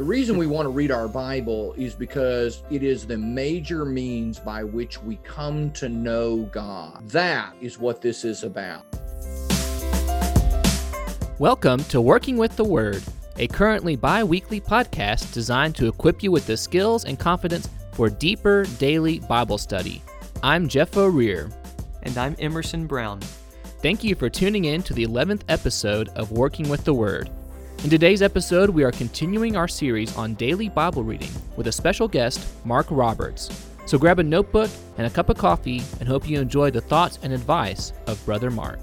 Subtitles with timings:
[0.00, 4.38] The reason we want to read our Bible is because it is the major means
[4.38, 7.06] by which we come to know God.
[7.10, 8.86] That is what this is about.
[11.38, 13.02] Welcome to Working with the Word,
[13.36, 18.08] a currently bi weekly podcast designed to equip you with the skills and confidence for
[18.08, 20.00] deeper daily Bible study.
[20.42, 21.50] I'm Jeff O'Rear.
[22.04, 23.20] And I'm Emerson Brown.
[23.82, 27.28] Thank you for tuning in to the 11th episode of Working with the Word.
[27.82, 32.06] In today's episode, we are continuing our series on daily Bible reading with a special
[32.08, 33.48] guest, Mark Roberts.
[33.86, 37.18] So grab a notebook and a cup of coffee and hope you enjoy the thoughts
[37.22, 38.78] and advice of Brother Mark.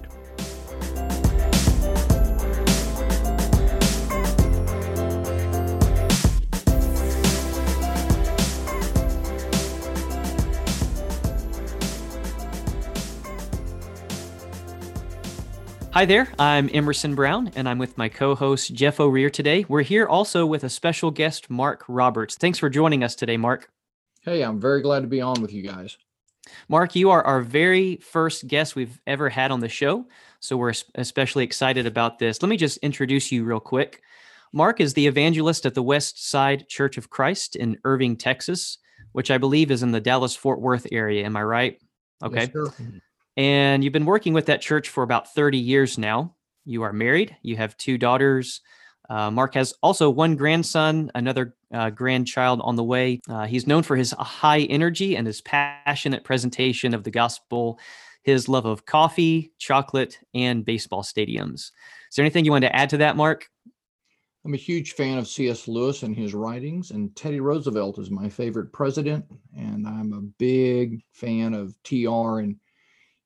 [15.98, 19.66] Hi there, I'm Emerson Brown, and I'm with my co host Jeff O'Rear today.
[19.68, 22.36] We're here also with a special guest, Mark Roberts.
[22.36, 23.72] Thanks for joining us today, Mark.
[24.22, 25.98] Hey, I'm very glad to be on with you guys.
[26.70, 30.06] Mark, you are our very first guest we've ever had on the show,
[30.40, 32.44] so we're especially excited about this.
[32.44, 34.04] Let me just introduce you real quick.
[34.54, 38.78] Mark is the evangelist at the West Side Church of Christ in Irving, Texas,
[39.14, 41.26] which I believe is in the Dallas Fort Worth area.
[41.26, 41.82] Am I right?
[42.22, 42.52] Okay.
[42.54, 43.02] Yes,
[43.38, 46.36] and you've been working with that church for about 30 years now.
[46.66, 48.62] You are married, you have two daughters.
[49.10, 53.22] Uh, Mark has also one grandson, another uh, grandchild on the way.
[53.30, 57.80] Uh, he's known for his high energy and his passionate presentation of the gospel,
[58.24, 61.54] his love of coffee, chocolate, and baseball stadiums.
[62.10, 63.48] Is there anything you want to add to that, Mark?
[64.44, 65.68] I'm a huge fan of C.S.
[65.68, 69.26] Lewis and his writings, and Teddy Roosevelt is my favorite president.
[69.58, 72.56] And I'm a big fan of TR and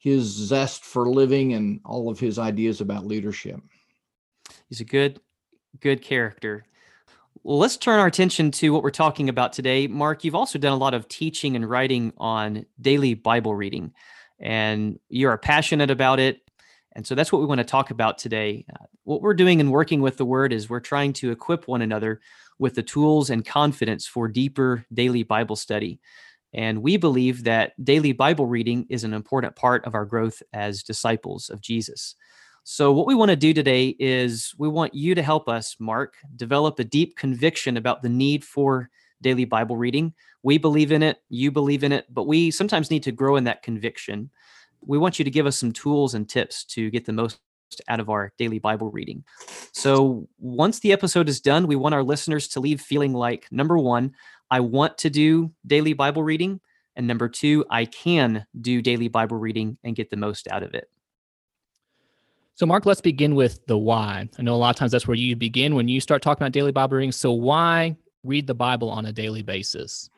[0.02, 3.60] his zest for living and all of his ideas about leadership.
[4.68, 5.20] He's a good,
[5.80, 6.66] good character.
[7.44, 9.86] Let's turn our attention to what we're talking about today.
[9.86, 13.94] Mark, you've also done a lot of teaching and writing on daily Bible reading,
[14.40, 16.42] and you are passionate about it.
[16.94, 18.66] And so that's what we want to talk about today.
[18.74, 21.84] Uh, what we're doing in working with the Word is we're trying to equip one
[21.84, 22.22] another
[22.58, 26.00] with the tools and confidence for deeper daily Bible study.
[26.54, 30.84] And we believe that daily Bible reading is an important part of our growth as
[30.84, 32.16] disciples of Jesus.
[32.64, 36.16] So, what we want to do today is we want you to help us, Mark,
[36.36, 38.90] develop a deep conviction about the need for
[39.22, 40.14] daily Bible reading.
[40.44, 43.46] We believe in it, you believe in it, but we sometimes need to grow in
[43.46, 44.30] that conviction.
[44.82, 47.40] We want you to give us some tools and tips to get the most
[47.88, 49.24] out of our daily Bible reading.
[49.72, 53.78] So, once the episode is done, we want our listeners to leave feeling like number
[53.78, 54.14] one,
[54.50, 56.60] I want to do daily Bible reading.
[56.96, 60.74] And number two, I can do daily Bible reading and get the most out of
[60.74, 60.90] it.
[62.56, 64.30] So, Mark, let's begin with the why.
[64.38, 66.52] I know a lot of times that's where you begin when you start talking about
[66.52, 67.12] daily Bible reading.
[67.12, 70.11] So, why read the Bible on a daily basis?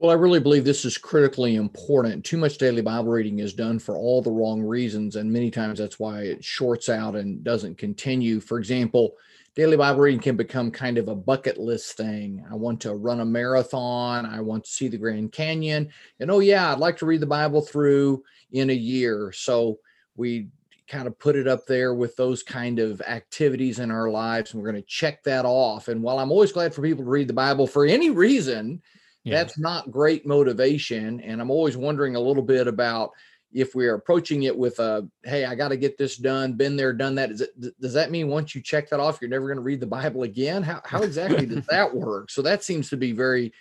[0.00, 2.24] Well, I really believe this is critically important.
[2.24, 5.16] Too much daily Bible reading is done for all the wrong reasons.
[5.16, 8.40] And many times that's why it shorts out and doesn't continue.
[8.40, 9.12] For example,
[9.54, 12.42] daily Bible reading can become kind of a bucket list thing.
[12.50, 14.24] I want to run a marathon.
[14.24, 15.90] I want to see the Grand Canyon.
[16.18, 18.22] And oh, yeah, I'd like to read the Bible through
[18.52, 19.32] in a year.
[19.32, 19.80] So
[20.16, 20.48] we
[20.88, 24.54] kind of put it up there with those kind of activities in our lives.
[24.54, 25.88] And we're going to check that off.
[25.88, 28.80] And while I'm always glad for people to read the Bible for any reason,
[29.24, 29.36] yeah.
[29.36, 31.20] that's not great motivation.
[31.20, 33.10] And I'm always wondering a little bit about
[33.52, 36.92] if we're approaching it with a hey i got to get this done been there
[36.92, 39.56] done that is it does that mean once you check that off you're never going
[39.56, 42.96] to read the bible again how, how exactly does that work so that seems to
[42.96, 43.52] be very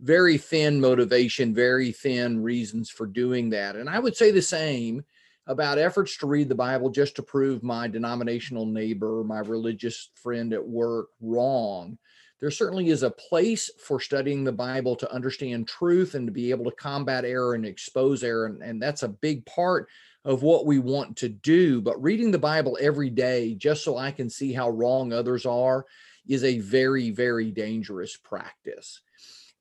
[0.00, 5.02] very thin motivation very thin reasons for doing that and i would say the same
[5.46, 10.52] about efforts to read the bible just to prove my denominational neighbor my religious friend
[10.52, 11.96] at work wrong
[12.40, 16.50] there certainly is a place for studying the Bible to understand truth and to be
[16.50, 18.46] able to combat error and expose error.
[18.46, 19.88] And, and that's a big part
[20.24, 21.80] of what we want to do.
[21.80, 25.86] But reading the Bible every day, just so I can see how wrong others are,
[26.28, 29.00] is a very, very dangerous practice.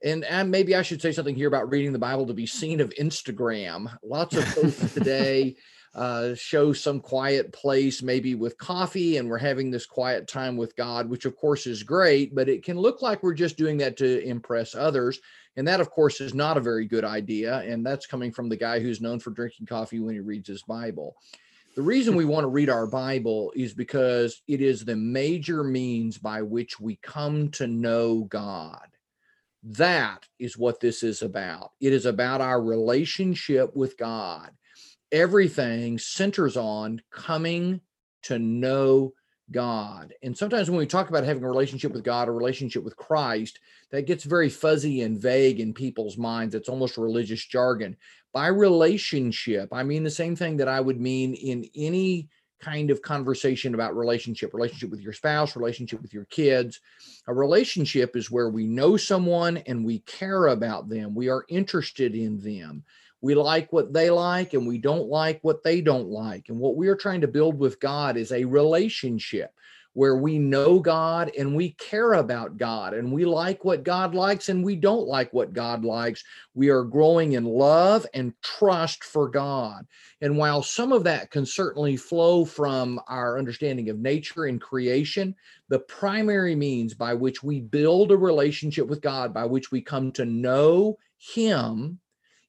[0.03, 2.79] And, and maybe I should say something here about reading the Bible to be seen
[2.79, 3.91] of Instagram.
[4.03, 5.55] Lots of posts today
[5.97, 10.75] uh, show some quiet place, maybe with coffee, and we're having this quiet time with
[10.75, 13.97] God, which of course is great, but it can look like we're just doing that
[13.97, 15.19] to impress others.
[15.55, 17.61] And that, of course, is not a very good idea.
[17.61, 20.61] And that's coming from the guy who's known for drinking coffee when he reads his
[20.61, 21.15] Bible.
[21.75, 26.19] The reason we want to read our Bible is because it is the major means
[26.19, 28.87] by which we come to know God.
[29.63, 31.71] That is what this is about.
[31.81, 34.51] It is about our relationship with God
[35.11, 37.81] everything centers on coming
[38.23, 39.13] to know
[39.51, 40.13] God.
[40.23, 43.59] And sometimes when we talk about having a relationship with God, a relationship with Christ,
[43.91, 46.53] that gets very fuzzy and vague in people's minds.
[46.53, 47.95] It's almost religious jargon.
[48.33, 52.27] By relationship, I mean the same thing that I would mean in any
[52.59, 56.81] kind of conversation about relationship, relationship with your spouse, relationship with your kids.
[57.27, 61.13] A relationship is where we know someone and we care about them.
[61.13, 62.83] We are interested in them.
[63.21, 66.49] We like what they like and we don't like what they don't like.
[66.49, 69.53] And what we are trying to build with God is a relationship
[69.97, 74.47] where we know God and we care about God and we like what God likes
[74.47, 76.23] and we don't like what God likes.
[76.53, 79.87] We are growing in love and trust for God.
[80.21, 85.33] And while some of that can certainly flow from our understanding of nature and creation,
[85.69, 90.11] the primary means by which we build a relationship with God, by which we come
[90.11, 91.99] to know Him,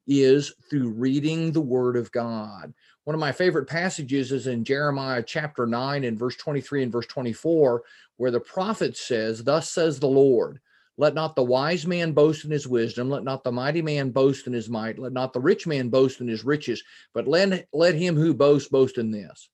[0.09, 2.73] is through reading the Word of God.
[3.05, 7.07] One of my favorite passages is in Jeremiah chapter 9 and verse 23 and verse
[7.07, 7.83] 24,
[8.17, 10.61] where the prophet says, Thus says the Lord,
[10.97, 14.47] let not the wise man boast in his wisdom, let not the mighty man boast
[14.47, 16.83] in his might, let not the rich man boast in his riches,
[17.15, 19.49] but let, let him who boasts boast in this,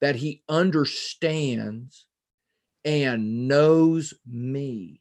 [0.00, 2.04] that he understands
[2.84, 5.00] and knows me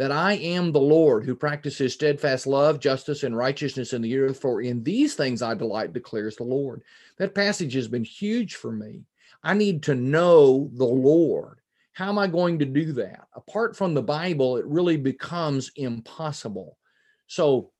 [0.00, 4.40] that I am the Lord who practices steadfast love, justice, and righteousness in the earth.
[4.40, 6.82] For in these things I delight, declares the Lord.
[7.18, 9.04] That passage has been huge for me.
[9.42, 11.60] I need to know the Lord.
[11.92, 13.28] How am I going to do that?
[13.34, 16.78] Apart from the Bible, it really becomes impossible.
[17.26, 17.70] So,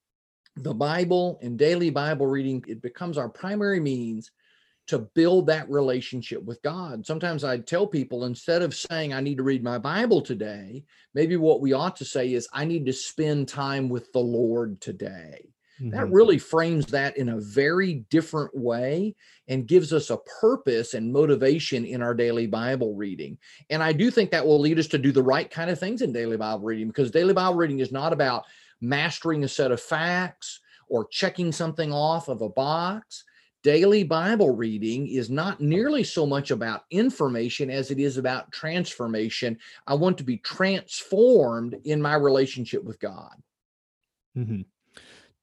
[0.57, 4.31] the Bible and daily Bible reading, it becomes our primary means
[4.91, 7.07] to build that relationship with God.
[7.07, 10.83] Sometimes I tell people instead of saying, I need to read my Bible today,
[11.15, 14.81] maybe what we ought to say is, I need to spend time with the Lord
[14.81, 15.55] today.
[15.81, 15.91] Mm-hmm.
[15.91, 19.15] That really frames that in a very different way
[19.47, 23.39] and gives us a purpose and motivation in our daily Bible reading.
[23.71, 26.03] And I do think that will lead us to do the right kind of things
[26.03, 28.45] in daily Bible reading because daily Bible reading is not about
[28.81, 30.59] mastering a set of facts
[30.89, 33.23] or checking something off of a box
[33.63, 39.59] daily Bible reading is not nearly so much about information as it is about transformation.
[39.87, 43.35] I want to be transformed in my relationship with God.
[44.37, 44.63] Mm-hmm.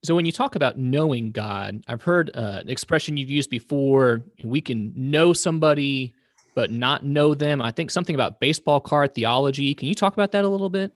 [0.04, 4.24] So, when you talk about knowing God, I've heard uh, an expression you've used before
[4.44, 6.14] we can know somebody
[6.58, 7.62] but not know them.
[7.62, 9.76] I think something about baseball card theology.
[9.76, 10.92] Can you talk about that a little bit?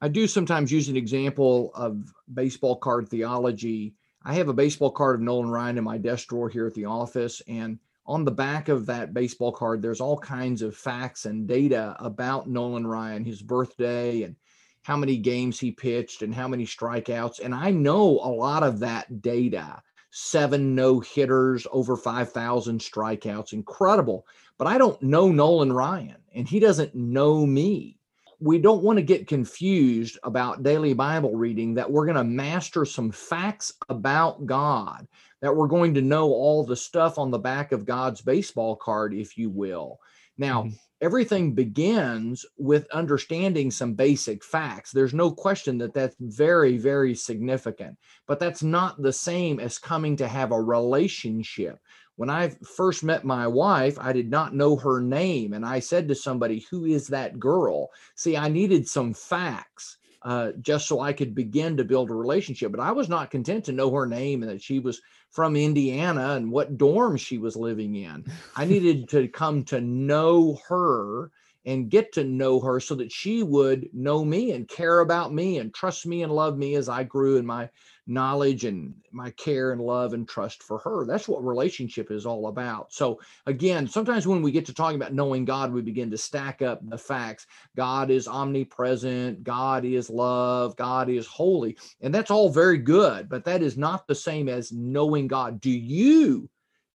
[0.00, 3.92] I do sometimes use an example of baseball card theology
[4.26, 6.84] I have a baseball card of Nolan Ryan in my desk drawer here at the
[6.84, 7.40] office.
[7.46, 11.94] And on the back of that baseball card, there's all kinds of facts and data
[12.00, 14.34] about Nolan Ryan, his birthday, and
[14.82, 17.38] how many games he pitched and how many strikeouts.
[17.38, 19.80] And I know a lot of that data
[20.10, 24.26] seven no hitters, over 5,000 strikeouts, incredible.
[24.58, 27.95] But I don't know Nolan Ryan, and he doesn't know me
[28.40, 32.84] we don't want to get confused about daily Bible reading that we're going to master
[32.84, 35.06] some facts about God,
[35.40, 39.14] that we're going to know all the stuff on the back of God's baseball card,
[39.14, 40.00] if you will.
[40.38, 40.74] Now, mm-hmm.
[41.00, 44.92] everything begins with understanding some basic facts.
[44.92, 47.96] There's no question that that's very, very significant,
[48.26, 51.78] but that's not the same as coming to have a relationship
[52.16, 55.52] when I first met my wife, I did not know her name.
[55.52, 57.90] And I said to somebody, Who is that girl?
[58.14, 62.72] See, I needed some facts uh, just so I could begin to build a relationship.
[62.72, 66.34] But I was not content to know her name and that she was from Indiana
[66.34, 68.24] and what dorm she was living in.
[68.56, 71.30] I needed to come to know her
[71.66, 75.58] and get to know her so that she would know me and care about me
[75.58, 77.68] and trust me and love me as I grew in my
[78.06, 81.04] knowledge and my care and love and trust for her.
[81.04, 82.92] That's what relationship is all about.
[82.92, 86.62] So, again, sometimes when we get to talking about knowing God, we begin to stack
[86.62, 87.46] up the facts.
[87.76, 91.76] God is omnipresent, God is love, God is holy.
[92.00, 95.60] And that's all very good, but that is not the same as knowing God.
[95.60, 96.48] Do you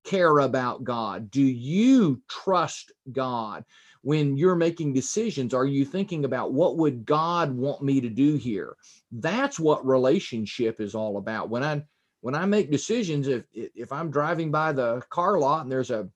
[0.04, 1.30] care about God?
[1.30, 3.66] Do you trust God?
[4.04, 8.36] When you're making decisions are you thinking about what would god want me to do
[8.36, 8.76] here?
[9.12, 11.50] That's what relationship is all about.
[11.50, 11.84] When i
[12.22, 16.08] when i make decisions if if i'm driving by the car lot and there's a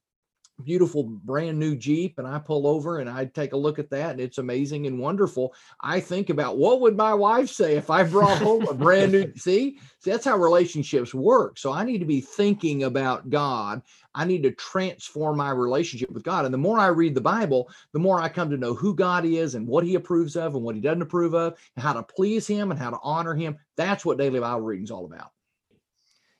[0.63, 4.11] beautiful brand new Jeep and I pull over and I take a look at that
[4.11, 5.53] and it's amazing and wonderful.
[5.81, 9.33] I think about what would my wife say if I brought home a brand new
[9.35, 9.79] see?
[9.99, 11.57] see that's how relationships work.
[11.57, 13.81] So I need to be thinking about God.
[14.13, 16.45] I need to transform my relationship with God.
[16.45, 19.25] And the more I read the Bible, the more I come to know who God
[19.25, 22.03] is and what he approves of and what he doesn't approve of and how to
[22.03, 23.57] please him and how to honor him.
[23.75, 25.31] That's what daily Bible reading is all about.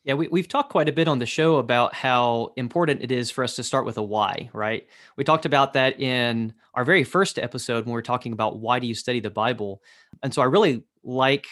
[0.06, 3.32] Yeah, we, we've talked quite a bit on the show about how important it is
[3.32, 4.88] for us to start with a why, right?
[5.18, 8.78] We talked about that in our very first episode when we are talking about why
[8.78, 9.82] do you study the Bible.
[10.22, 11.48] And so I really like,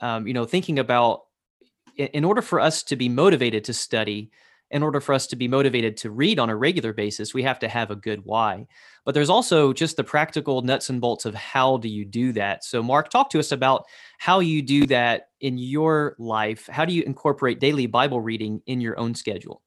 [0.00, 1.24] um, you know, thinking about
[1.94, 4.30] in, in order for us to be motivated to study,
[4.70, 7.58] in order for us to be motivated to read on a regular basis, we have
[7.58, 8.66] to have a good why.
[9.04, 12.64] But there's also just the practical nuts and bolts of how do you do that.
[12.64, 13.84] So, Mark, talk to us about
[14.18, 16.68] how you do that in your life.
[16.68, 19.62] How do you incorporate daily Bible reading in your own schedule?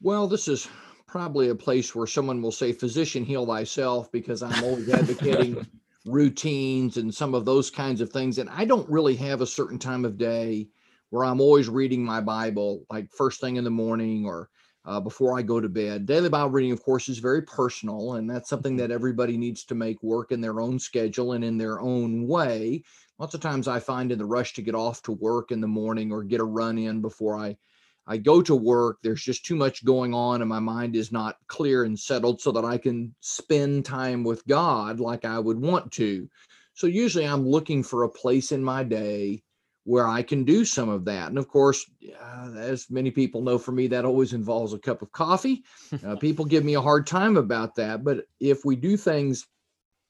[0.00, 0.68] Well, this is
[1.06, 5.66] probably a place where someone will say, Physician, heal thyself, because I'm always advocating
[6.04, 8.38] routines and some of those kinds of things.
[8.38, 10.68] And I don't really have a certain time of day
[11.12, 14.48] where I'm always reading my Bible, like first thing in the morning or
[14.86, 16.06] uh, before I go to bed.
[16.06, 19.74] Daily Bible reading, of course, is very personal, and that's something that everybody needs to
[19.74, 22.82] make work in their own schedule and in their own way.
[23.18, 25.68] Lots of times I find in the rush to get off to work in the
[25.68, 27.58] morning or get a run in before I
[28.06, 31.36] I go to work, there's just too much going on, and my mind is not
[31.46, 35.92] clear and settled so that I can spend time with God like I would want
[35.92, 36.26] to.
[36.72, 39.42] So, usually, I'm looking for a place in my day
[39.84, 41.28] where I can do some of that.
[41.28, 45.02] And of course, uh, as many people know, for me, that always involves a cup
[45.02, 45.64] of coffee.
[46.06, 48.02] Uh, people give me a hard time about that.
[48.02, 49.46] But if we do things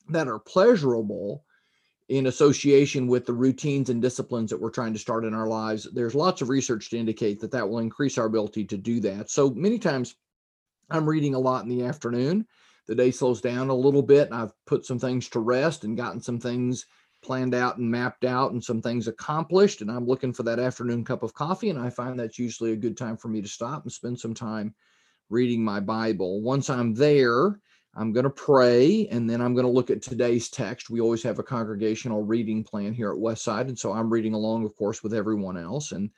[0.08, 1.44] that are pleasurable
[2.08, 5.88] in association with the routines and disciplines that we're trying to start in our lives,
[5.92, 9.28] there's lots of research to indicate that that will increase our ability to do that.
[9.28, 10.14] So many times
[10.88, 12.46] I'm reading a lot in the afternoon.
[12.86, 15.96] The day slows down a little bit, and I've put some things to rest and
[15.96, 16.86] gotten some things
[17.22, 21.04] planned out and mapped out and some things accomplished and i'm looking for that afternoon
[21.04, 23.84] cup of coffee and i find that's usually a good time for me to stop
[23.84, 24.74] and spend some time
[25.30, 26.42] reading my bible.
[26.42, 27.60] Once i'm there
[27.94, 30.90] i'm going to pray and then i'm going to look at today's text.
[30.90, 34.64] We always have a congregational reading plan here at westside and so i'm reading along
[34.64, 36.10] of course with everyone else and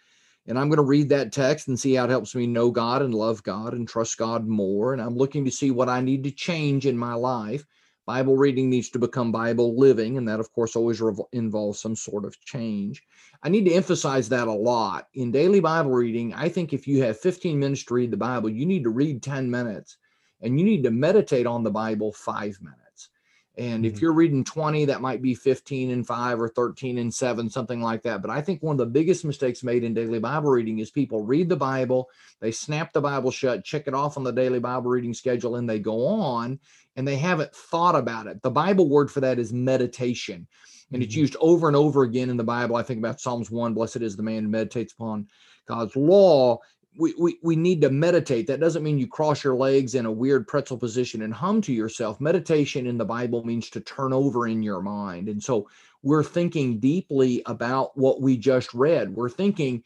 [0.47, 3.03] and i'm going to read that text and see how it helps me know god
[3.03, 6.25] and love god and trust god more and i'm looking to see what i need
[6.25, 7.65] to change in my life
[8.07, 11.97] Bible reading needs to become Bible living, and that, of course, always rev- involves some
[11.97, 13.03] sort of change.
[13.43, 15.09] I need to emphasize that a lot.
[15.15, 18.51] In daily Bible reading, I think if you have 15 minutes to read the Bible,
[18.51, 19.97] you need to read 10 minutes
[20.45, 23.09] and you need to meditate on the Bible five minutes.
[23.57, 23.95] And mm-hmm.
[23.95, 27.81] if you're reading 20, that might be 15 and 5 or 13 and 7, something
[27.81, 28.21] like that.
[28.21, 31.23] But I think one of the biggest mistakes made in daily Bible reading is people
[31.23, 34.91] read the Bible, they snap the Bible shut, check it off on the daily Bible
[34.91, 36.59] reading schedule, and they go on
[36.97, 38.43] and they haven't thought about it.
[38.43, 40.47] The Bible word for that is meditation.
[40.93, 41.21] And it's mm-hmm.
[41.21, 42.77] used over and over again in the Bible.
[42.77, 45.27] I think about Psalms 1 Blessed is the man who meditates upon
[45.67, 46.61] God's law
[46.97, 48.47] we, we, we need to meditate.
[48.47, 51.73] That doesn't mean you cross your legs in a weird pretzel position and hum to
[51.73, 52.21] yourself.
[52.21, 55.29] Meditation in the Bible means to turn over in your mind.
[55.29, 55.69] And so
[56.03, 59.15] we're thinking deeply about what we just read.
[59.15, 59.83] We're thinking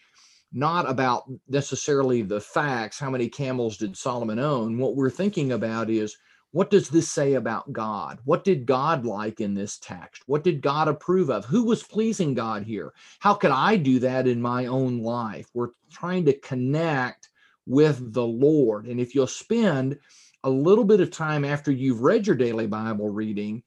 [0.52, 2.98] not about necessarily the facts.
[2.98, 4.78] How many camels did Solomon own?
[4.78, 6.16] What we're thinking about is
[6.52, 8.21] what does this say about God?
[8.25, 10.23] What did God like in this text?
[10.26, 11.45] What did God approve of?
[11.45, 12.93] Who was pleasing God here?
[13.19, 15.49] How could I do that in my own life?
[15.52, 17.28] We're trying to connect
[17.67, 18.87] with the Lord.
[18.87, 19.99] And if you'll spend
[20.45, 23.62] a little bit of time after you've read your daily Bible reading,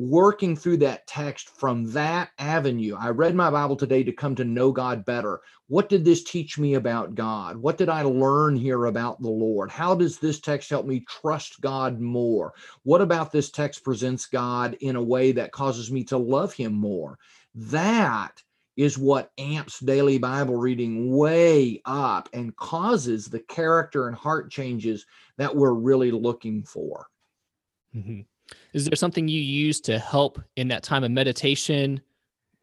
[0.00, 2.96] working through that text from that avenue.
[2.98, 5.40] I read my Bible today to come to know God better.
[5.68, 7.58] What did this teach me about God?
[7.58, 9.70] What did I learn here about the Lord?
[9.70, 12.54] How does this text help me trust God more?
[12.82, 16.72] What about this text presents God in a way that causes me to love him
[16.72, 17.18] more?
[17.54, 18.42] That
[18.78, 25.04] is what amps daily Bible reading way up and causes the character and heart changes
[25.36, 27.06] that we're really looking for.
[27.94, 28.20] Mm-hmm.
[28.72, 32.00] Is there something you use to help in that time of meditation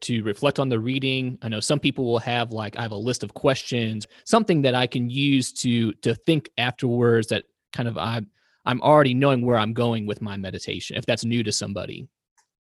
[0.01, 1.38] to reflect on the reading?
[1.41, 4.75] I know some people will have like I have a list of questions, something that
[4.75, 8.22] I can use to to think afterwards that kind of I
[8.65, 12.08] I'm already knowing where I'm going with my meditation if that's new to somebody.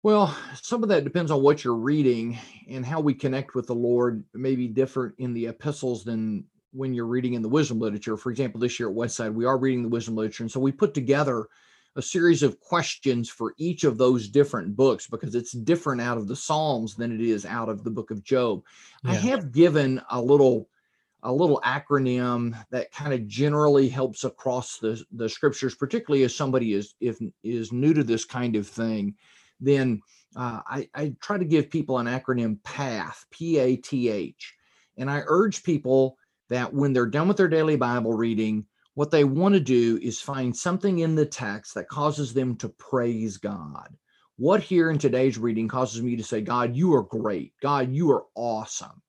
[0.03, 2.37] Well, some of that depends on what you're reading
[2.69, 6.93] and how we connect with the Lord may be different in the epistles than when
[6.93, 8.15] you're reading in the wisdom literature.
[8.15, 10.43] For example, this year at Westside, we are reading the wisdom literature.
[10.43, 11.47] And so we put together
[11.97, 16.27] a series of questions for each of those different books because it's different out of
[16.27, 18.61] the Psalms than it is out of the book of Job.
[19.03, 19.11] Yeah.
[19.11, 20.69] I have given a little
[21.23, 26.73] a little acronym that kind of generally helps across the, the scriptures, particularly as somebody
[26.73, 29.15] is if is new to this kind of thing,
[29.59, 29.99] then
[30.35, 34.53] uh, I, I try to give people an acronym PATH, P-A-T-H.
[34.97, 36.17] And I urge people
[36.49, 38.65] that when they're done with their daily Bible reading,
[38.97, 42.67] what they want to do is find something in the text that causes them to
[42.67, 43.95] praise God.
[44.37, 47.53] What here in today's reading causes me to say, God, you are great.
[47.61, 49.03] God, you are awesome.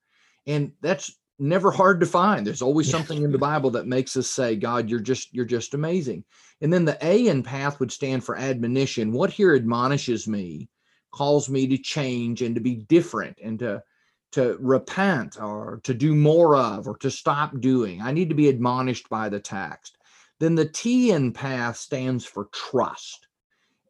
[0.47, 2.47] And that's never hard to find.
[2.47, 5.73] There's always something in the Bible that makes us say, God, you're just you're just
[5.73, 6.23] amazing.
[6.61, 9.11] And then the A in path would stand for admonition.
[9.11, 10.69] What here admonishes me,
[11.13, 13.83] calls me to change and to be different and to
[14.33, 18.03] to repent or to do more of or to stop doing.
[18.03, 19.99] I need to be admonished by the text.
[20.39, 23.27] Then the T in path stands for trust.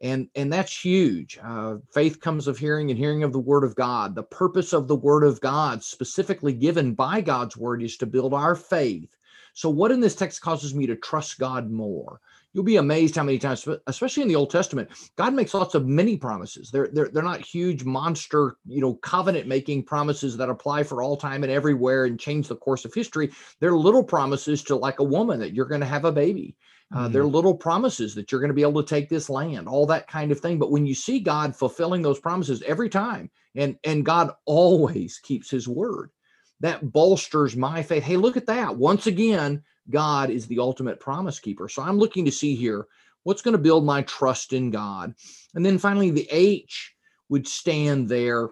[0.01, 1.37] And and that's huge.
[1.43, 4.15] Uh, faith comes of hearing and hearing of the word of god.
[4.15, 8.33] The purpose of the word of god specifically given by god's word is to build
[8.33, 9.13] our faith.
[9.53, 12.21] So what in this text causes me to trust god more
[12.53, 15.85] you'll be amazed how many times especially in the old testament god makes lots of
[15.85, 20.83] many promises they're they're, they're not huge monster you know covenant making promises that apply
[20.83, 24.75] for all time and everywhere and change the course of history they're little promises to
[24.75, 26.55] like a woman that you're going to have a baby
[26.93, 27.11] uh, mm.
[27.11, 30.07] They're little promises that you're going to be able to take this land, all that
[30.07, 30.57] kind of thing.
[30.57, 35.49] But when you see God fulfilling those promises every time, and and God always keeps
[35.51, 36.09] His word,
[36.61, 38.03] that bolsters my faith.
[38.03, 38.75] Hey, look at that!
[38.75, 41.67] Once again, God is the ultimate promise keeper.
[41.69, 42.87] So I'm looking to see here
[43.23, 45.13] what's going to build my trust in God,
[45.55, 46.95] and then finally the H
[47.29, 48.49] would stand there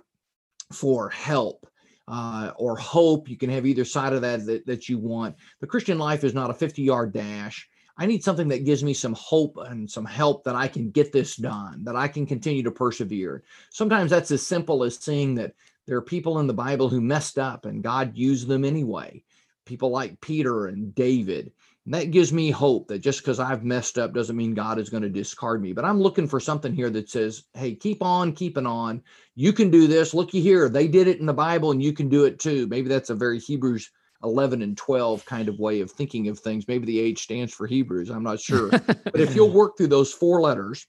[0.71, 1.65] for help.
[2.09, 3.27] Uh, or hope.
[3.27, 5.35] You can have either side of that, that that you want.
[5.59, 7.67] The Christian life is not a 50 yard dash.
[7.97, 11.11] I need something that gives me some hope and some help that I can get
[11.11, 13.43] this done, that I can continue to persevere.
[13.71, 15.53] Sometimes that's as simple as seeing that
[15.87, 19.23] there are people in the Bible who messed up and God used them anyway.
[19.67, 21.51] People like Peter and David.
[21.85, 24.89] And that gives me hope that just because I've messed up doesn't mean God is
[24.89, 25.73] going to discard me.
[25.73, 29.03] But I'm looking for something here that says, hey, keep on keeping on.
[29.35, 30.13] You can do this.
[30.13, 30.67] Looky here.
[30.67, 32.67] They did it in the Bible and you can do it too.
[32.67, 33.89] Maybe that's a very Hebrews
[34.23, 36.67] 11 and 12 kind of way of thinking of things.
[36.67, 38.09] Maybe the H stands for Hebrews.
[38.09, 38.69] I'm not sure.
[39.03, 40.87] but if you'll work through those four letters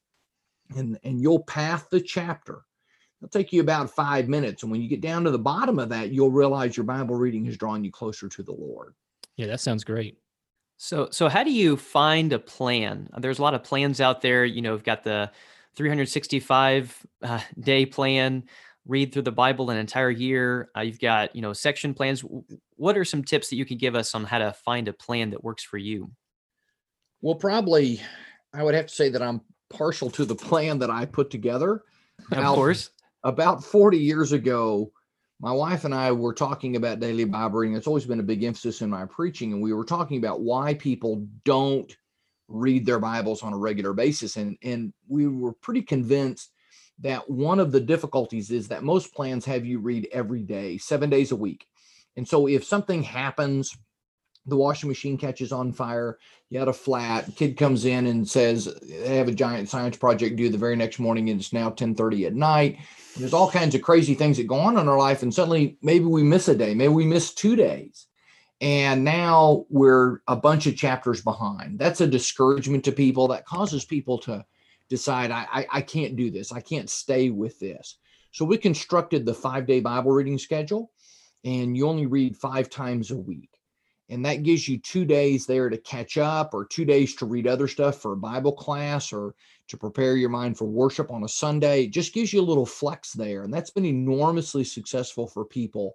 [0.77, 2.63] and, and you'll path the chapter,
[3.21, 4.63] it'll take you about five minutes.
[4.63, 7.45] And when you get down to the bottom of that, you'll realize your Bible reading
[7.47, 8.95] has drawn you closer to the Lord.
[9.37, 10.19] Yeah, that sounds great.
[10.77, 13.09] So, so how do you find a plan?
[13.19, 14.45] There's a lot of plans out there.
[14.45, 15.31] You know, we've got the
[15.75, 18.45] 365 uh, day plan
[18.87, 20.71] read through the Bible an entire year.
[20.77, 22.25] Uh, you've got, you know, section plans.
[22.77, 25.31] What are some tips that you can give us on how to find a plan
[25.31, 26.11] that works for you?
[27.21, 28.01] Well, probably
[28.55, 31.83] I would have to say that I'm partial to the plan that I put together.
[32.33, 32.91] Of course.
[33.25, 34.93] About 40 years ago,
[35.41, 37.77] my wife and I were talking about daily Bible reading.
[37.77, 39.53] It's always been a big emphasis in my preaching.
[39.53, 41.95] And we were talking about why people don't
[42.49, 44.37] read their Bibles on a regular basis.
[44.37, 46.51] And, and we were pretty convinced
[47.01, 51.11] that one of the difficulties is that most plans have you read every day, seven
[51.11, 51.67] days a week.
[52.17, 53.77] And so if something happens,
[54.49, 56.19] the washing machine catches on fire,
[56.51, 60.37] you had a flat, kid comes in and says they have a giant science project
[60.37, 62.77] due the very next morning and it's now 10:30 at night.
[63.15, 65.77] And there's all kinds of crazy things that go on in our life and suddenly
[65.83, 68.07] maybe we miss a day, maybe we miss two days.
[68.61, 71.79] And now we're a bunch of chapters behind.
[71.79, 74.45] That's a discouragement to people that causes people to
[74.89, 76.53] decide I, I, I can't do this.
[76.53, 77.99] I can't stay with this.
[78.33, 80.91] So we constructed the five day Bible reading schedule,
[81.45, 83.58] and you only read five times a week.
[84.11, 87.47] And that gives you two days there to catch up, or two days to read
[87.47, 89.35] other stuff for a Bible class, or
[89.69, 91.85] to prepare your mind for worship on a Sunday.
[91.85, 93.43] It just gives you a little flex there.
[93.43, 95.95] And that's been enormously successful for people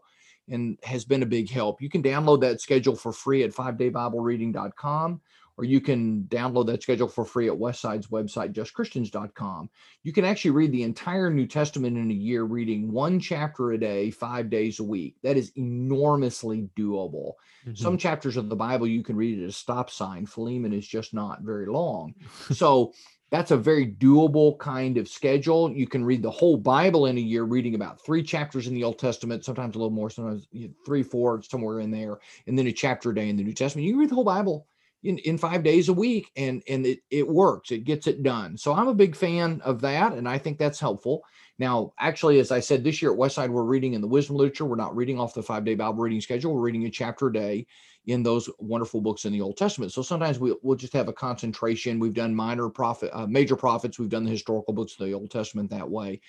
[0.49, 1.81] and has been a big help.
[1.81, 5.21] You can download that schedule for free at 5daybiblereading.com
[5.57, 9.69] or you can download that schedule for free at Westside's website, justchristians.com.
[10.03, 13.77] You can actually read the entire New Testament in a year, reading one chapter a
[13.77, 15.15] day, five days a week.
[15.21, 17.33] That is enormously doable.
[17.65, 17.75] Mm-hmm.
[17.75, 20.25] Some chapters of the Bible you can read at a stop sign.
[20.25, 22.15] Philemon is just not very long.
[22.51, 22.93] so
[23.33, 25.71] that's a very doable kind of schedule.
[25.71, 28.83] You can read the whole Bible in a year, reading about three chapters in the
[28.83, 30.47] Old Testament, sometimes a little more, sometimes
[30.85, 33.87] three, four, somewhere in there, and then a chapter a day in the New Testament.
[33.87, 34.67] You can read the whole Bible
[35.03, 38.57] in, in five days a week and and it, it works it gets it done.
[38.57, 41.23] So i'm a big fan of that and i think that's helpful.
[41.59, 44.65] Now actually as i said this year at westside we're reading in the wisdom literature.
[44.65, 46.53] We're not reading off the five day bible reading schedule.
[46.53, 47.67] We're reading a chapter a day
[48.05, 49.93] in those wonderful books in the old testament.
[49.93, 51.99] So sometimes we, we'll just have a concentration.
[51.99, 53.97] We've done minor prophet uh, major prophets.
[53.97, 56.21] We've done the historical books of the old testament that way.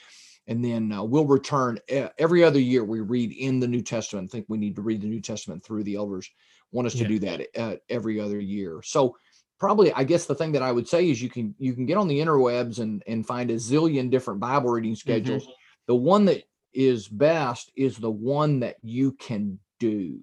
[0.47, 1.79] And then uh, we'll return
[2.19, 4.31] every other year we read in the new testament.
[4.31, 6.31] I think we need to read the new testament through the elders
[6.75, 7.03] want us yeah.
[7.03, 8.81] to do that uh, every other year.
[8.85, 9.17] So
[9.59, 11.97] probably I guess the thing that I would say is you can you can get
[11.97, 14.99] on the interwebs and and find a zillion different Bible reading mm-hmm.
[14.99, 15.45] schedules.
[15.45, 15.53] Mm-hmm.
[15.87, 20.21] The one that is best is the one that you can do.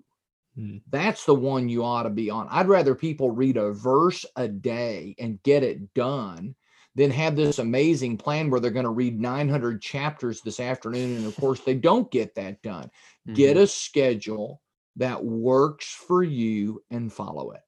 [0.58, 0.82] Mm.
[0.90, 2.48] That's the one you ought to be on.
[2.50, 6.56] I'd rather people read a verse a day and get it done
[6.96, 11.18] than have this amazing plan where they're going to read 900 chapters this afternoon.
[11.18, 12.86] And of course, they don't get that done.
[13.28, 13.34] Mm-hmm.
[13.34, 14.62] Get a schedule,
[14.98, 17.62] that works for you and follow it.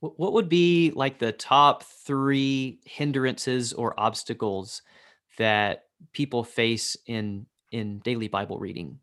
[0.00, 4.82] What would be like the top three hindrances or obstacles
[5.38, 8.98] that people face in in daily Bible reading?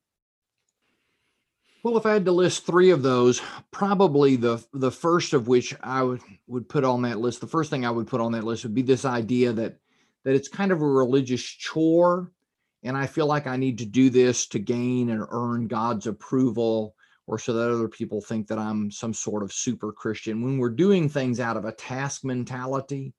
[1.84, 5.74] Well, if I had to list three of those, probably the the first of which
[5.82, 8.44] I would would put on that list, the first thing I would put on that
[8.44, 9.80] list would be this idea that
[10.26, 12.34] that it's kind of a religious chore,
[12.84, 16.96] and I feel like I need to do this to gain and earn God's approval,
[17.30, 20.42] or so that other people think that I'm some sort of super Christian.
[20.42, 23.14] When we're doing things out of a task mentality,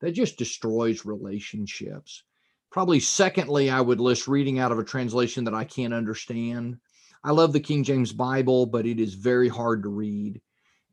[0.00, 2.22] that just destroys relationships.
[2.70, 6.78] Probably secondly, I would list reading out of a translation that I can't understand
[7.24, 10.40] I love the King James Bible, but it is very hard to read.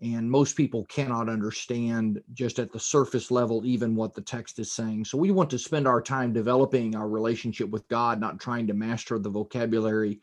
[0.01, 4.71] And most people cannot understand just at the surface level, even what the text is
[4.71, 5.05] saying.
[5.05, 8.73] So we want to spend our time developing our relationship with God, not trying to
[8.73, 10.19] master the vocabulary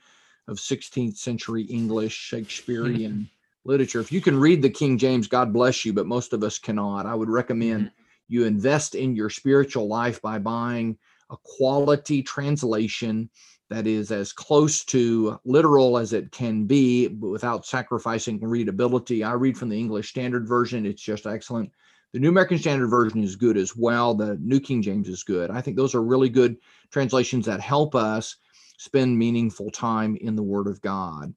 [0.48, 3.28] of 16th century English, Shakespearean
[3.64, 4.00] literature.
[4.00, 7.06] If you can read the King James, God bless you, but most of us cannot.
[7.06, 7.94] I would recommend mm-hmm.
[8.28, 10.98] you invest in your spiritual life by buying
[11.30, 13.30] a quality translation
[13.70, 19.24] that is as close to literal as it can be but without sacrificing readability.
[19.24, 21.70] I read from the English Standard Version, it's just excellent.
[22.12, 24.14] The New American Standard Version is good as well.
[24.14, 25.50] The New King James is good.
[25.50, 26.58] I think those are really good
[26.90, 28.36] translations that help us
[28.82, 31.34] spend meaningful time in the Word of God.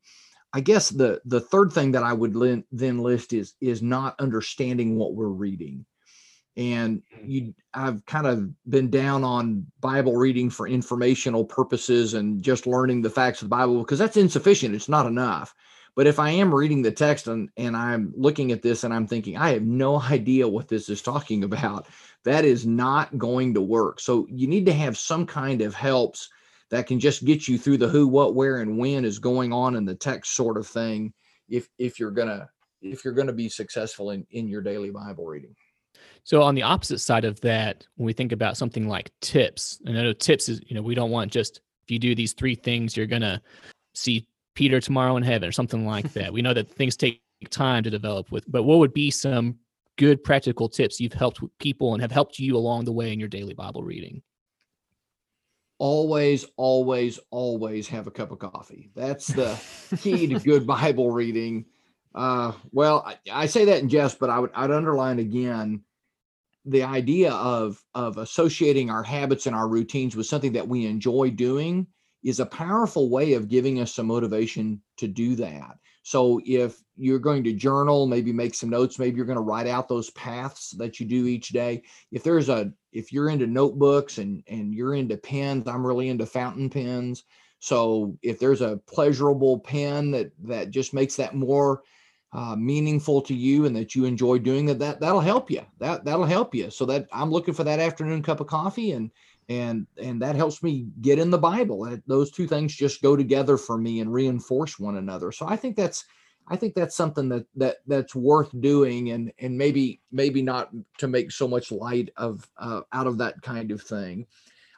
[0.54, 4.96] I guess the the third thing that I would then list is is not understanding
[4.96, 5.86] what we're reading
[6.58, 7.30] and mm-hmm.
[7.30, 13.02] you i've kind of been down on bible reading for informational purposes and just learning
[13.02, 15.54] the facts of the bible because that's insufficient it's not enough
[15.96, 19.08] but if i am reading the text and, and i'm looking at this and i'm
[19.08, 21.88] thinking i have no idea what this is talking about
[22.24, 26.30] that is not going to work so you need to have some kind of helps
[26.72, 29.76] that can just get you through the who what where and when is going on
[29.76, 31.14] in the text sort of thing
[31.50, 32.48] if if you're gonna
[32.82, 35.56] if you're gonna be successful in in your daily bible reading
[36.24, 39.98] so on the opposite side of that, when we think about something like tips, and
[39.98, 42.56] I know tips is, you know, we don't want just if you do these three
[42.56, 43.42] things, you're gonna
[43.94, 46.34] see Peter tomorrow in heaven or something like that.
[46.34, 49.56] we know that things take time to develop with, but what would be some
[49.98, 53.30] good practical tips you've helped people and have helped you along the way in your
[53.30, 54.22] daily Bible reading?
[55.78, 58.92] Always, always, always have a cup of coffee.
[58.96, 59.60] That's the
[59.98, 61.66] key to good Bible reading.
[62.14, 65.82] Uh, well, I, I, say that in jest, but I would I'd underline again
[66.64, 71.30] the idea of of associating our habits and our routines with something that we enjoy
[71.30, 71.88] doing
[72.24, 75.78] is a powerful way of giving us some motivation to do that.
[76.04, 79.68] So if you're going to journal, maybe make some notes, maybe you're going to write
[79.68, 81.84] out those paths that you do each day.
[82.12, 86.26] If there's a if you're into notebooks and and you're into pens, I'm really into
[86.26, 87.24] fountain pens.
[87.60, 91.84] So if there's a pleasurable pen that that just makes that more
[92.34, 95.62] uh, meaningful to you and that you enjoy doing that, that that'll help you.
[95.80, 96.70] That that'll help you.
[96.70, 99.10] So that I'm looking for that afternoon cup of coffee and
[99.48, 101.98] and and that helps me get in the Bible.
[102.08, 105.32] Those two things just go together for me and reinforce one another.
[105.32, 106.06] So I think that's
[106.48, 111.08] I think that's something that that that's worth doing and and maybe maybe not to
[111.08, 114.28] make so much light of uh, out of that kind of thing.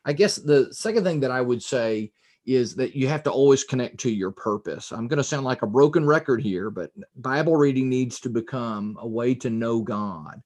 [0.05, 2.11] I guess the second thing that I would say
[2.45, 4.93] is that you have to always connect to your purpose.
[4.93, 8.97] I'm going to sound like a broken record here, but Bible reading needs to become
[9.01, 10.41] a way to know God.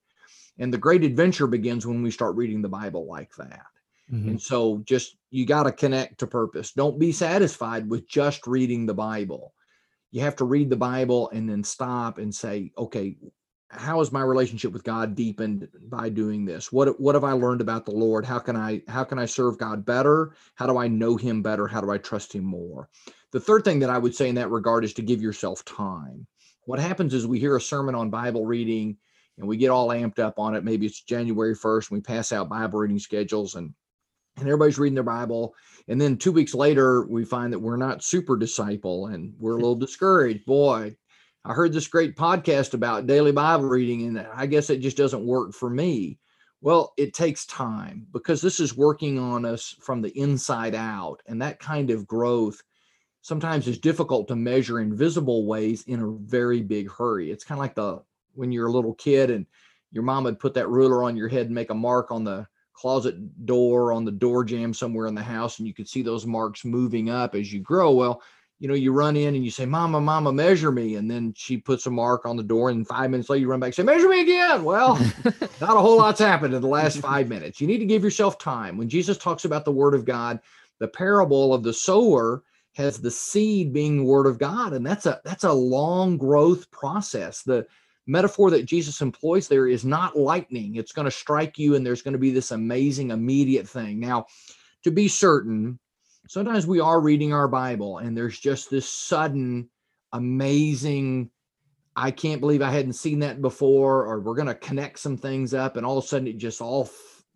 [0.57, 3.67] And the great adventure begins when we start reading the Bible like that.
[4.11, 4.29] Mm-hmm.
[4.29, 6.71] And so just you got to connect to purpose.
[6.71, 9.53] Don't be satisfied with just reading the Bible.
[10.11, 13.17] You have to read the Bible and then stop and say, okay,
[13.69, 16.71] how is my relationship with God deepened by doing this?
[16.71, 18.25] What what have I learned about the Lord?
[18.25, 20.35] How can I how can I serve God better?
[20.55, 21.67] How do I know him better?
[21.67, 22.89] How do I trust him more?
[23.31, 26.27] The third thing that I would say in that regard is to give yourself time.
[26.65, 28.97] What happens is we hear a sermon on Bible reading
[29.37, 30.65] and we get all amped up on it.
[30.65, 33.73] Maybe it's January 1st and we pass out Bible reading schedules and
[34.37, 35.55] and everybody's reading their Bible.
[35.87, 39.55] And then two weeks later, we find that we're not super disciple and we're a
[39.55, 39.61] hmm.
[39.61, 40.45] little discouraged.
[40.45, 40.95] Boy,
[41.43, 45.25] I heard this great podcast about daily Bible reading, and I guess it just doesn't
[45.25, 46.19] work for me.
[46.61, 51.17] Well, it takes time because this is working on us from the inside out.
[51.25, 52.61] And that kind of growth
[53.21, 57.31] sometimes is difficult to measure in visible ways in a very big hurry.
[57.31, 59.47] It's kind of like the when you're a little kid and
[59.91, 62.47] your mom would put that ruler on your head and make a mark on the
[62.81, 66.25] closet door on the door jamb somewhere in the house and you could see those
[66.25, 68.21] marks moving up as you grow well
[68.61, 70.93] you know, you run in and you say, Mama, Mama, measure me.
[70.93, 72.69] And then she puts a mark on the door.
[72.69, 74.63] And five minutes later, you run back and say, Measure me again.
[74.63, 74.97] Well,
[75.59, 77.59] not a whole lot's happened in the last five minutes.
[77.59, 78.77] You need to give yourself time.
[78.77, 80.39] When Jesus talks about the word of God,
[80.79, 82.43] the parable of the sower
[82.75, 84.73] has the seed being the word of God.
[84.73, 87.41] And that's a that's a long growth process.
[87.41, 87.65] The
[88.07, 90.75] metaphor that Jesus employs there is not lightning.
[90.75, 93.99] It's going to strike you and there's going to be this amazing immediate thing.
[93.99, 94.25] Now,
[94.83, 95.79] to be certain,
[96.27, 99.69] sometimes we are reading our Bible and there's just this sudden
[100.13, 101.29] amazing
[101.95, 105.53] I can't believe I hadn't seen that before, or we're going to connect some things
[105.53, 106.89] up, and all of a sudden it just all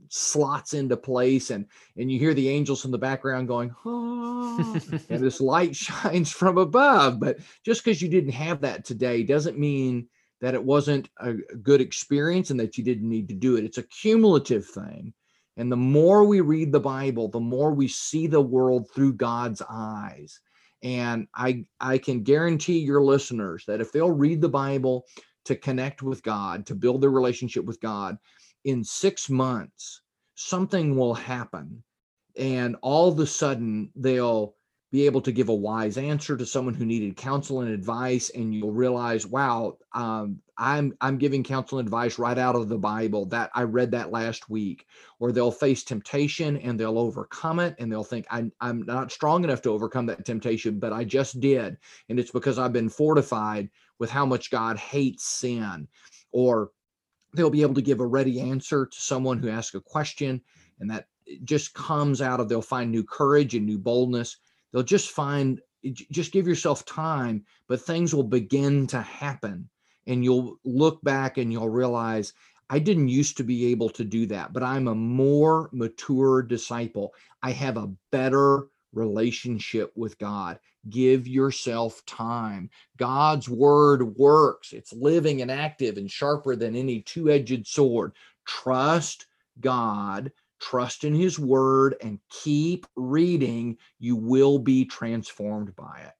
[0.10, 1.65] slots into place and
[1.97, 6.58] and you hear the angels in the background going oh, and this light shines from
[6.58, 10.08] above but just because you didn't have that today doesn't mean
[10.45, 13.65] that it wasn't a good experience and that you didn't need to do it.
[13.65, 15.12] It's a cumulative thing.
[15.58, 19.63] And the more we read the bible the more we see the world through god's
[19.67, 20.39] eyes.
[20.84, 25.08] And i i can guarantee your listeners that if they'll read the bible
[25.45, 28.19] to connect with god to build their relationship with god
[28.65, 30.01] in six months,
[30.36, 31.84] something will happen.
[32.38, 34.53] And all of a sudden, they'll
[34.95, 38.29] be able to give a wise answer to someone who needed counsel and advice.
[38.29, 42.77] And you'll realize, wow, um, I'm I'm giving counsel and advice right out of the
[42.77, 43.25] Bible.
[43.25, 44.86] That I read that last week.
[45.19, 49.43] Or they'll face temptation and they'll overcome it, and they'll think I'm I'm not strong
[49.43, 51.75] enough to overcome that temptation, but I just did,
[52.08, 55.89] and it's because I've been fortified with how much God hates sin.
[56.31, 56.71] Or
[57.34, 60.41] they'll be able to give a ready answer to someone who asks a question
[60.79, 61.08] and that
[61.43, 64.38] just comes out of they'll find new courage and new boldness
[64.75, 69.69] they'll just find eh, just give yourself time but things will begin to happen
[70.05, 72.33] and you'll look back and you'll realize
[72.69, 77.13] i didn't used to be able to do that but i'm a more mature disciple
[77.41, 80.59] i have a better relationship with god
[80.89, 82.69] Give yourself time.
[82.97, 84.71] God's word works.
[84.71, 88.11] It's living and active and sharper than any two edged sword.
[88.45, 89.25] Trust
[89.59, 90.31] God,
[90.65, 93.78] trust in his word, and keep reading.
[93.99, 96.13] You will be transformed by it.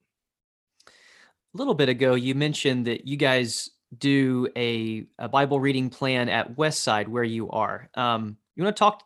[0.88, 6.30] A little bit ago, you mentioned that you guys do a, a Bible reading plan
[6.30, 7.90] at Westside where you are.
[7.96, 9.04] Um, you want to talk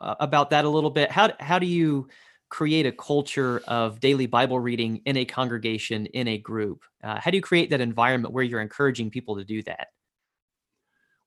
[0.00, 1.10] uh, about that a little bit?
[1.10, 2.08] How, how do you
[2.48, 6.82] create a culture of daily Bible reading in a congregation, in a group?
[7.04, 9.88] Uh, how do you create that environment where you're encouraging people to do that?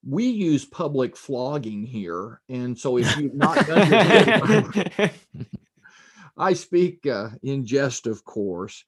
[0.07, 2.41] We use public flogging here.
[2.49, 5.09] And so if you've not done your
[6.37, 8.83] I speak uh, in jest, of course.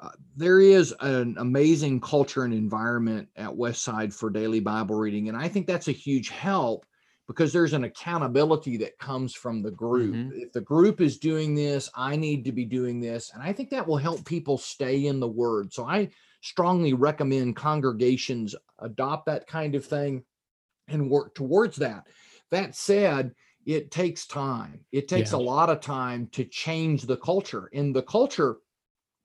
[0.00, 5.28] Uh, there is an amazing culture and environment at Westside for daily Bible reading.
[5.28, 6.84] And I think that's a huge help
[7.28, 10.14] because there's an accountability that comes from the group.
[10.14, 10.40] Mm-hmm.
[10.40, 13.30] If the group is doing this, I need to be doing this.
[13.32, 15.72] And I think that will help people stay in the word.
[15.72, 16.10] So I
[16.40, 20.24] strongly recommend congregations adopt that kind of thing
[20.92, 22.06] and work towards that.
[22.50, 24.80] That said, it takes time.
[24.92, 25.38] It takes yeah.
[25.38, 27.70] a lot of time to change the culture.
[27.72, 28.58] And the culture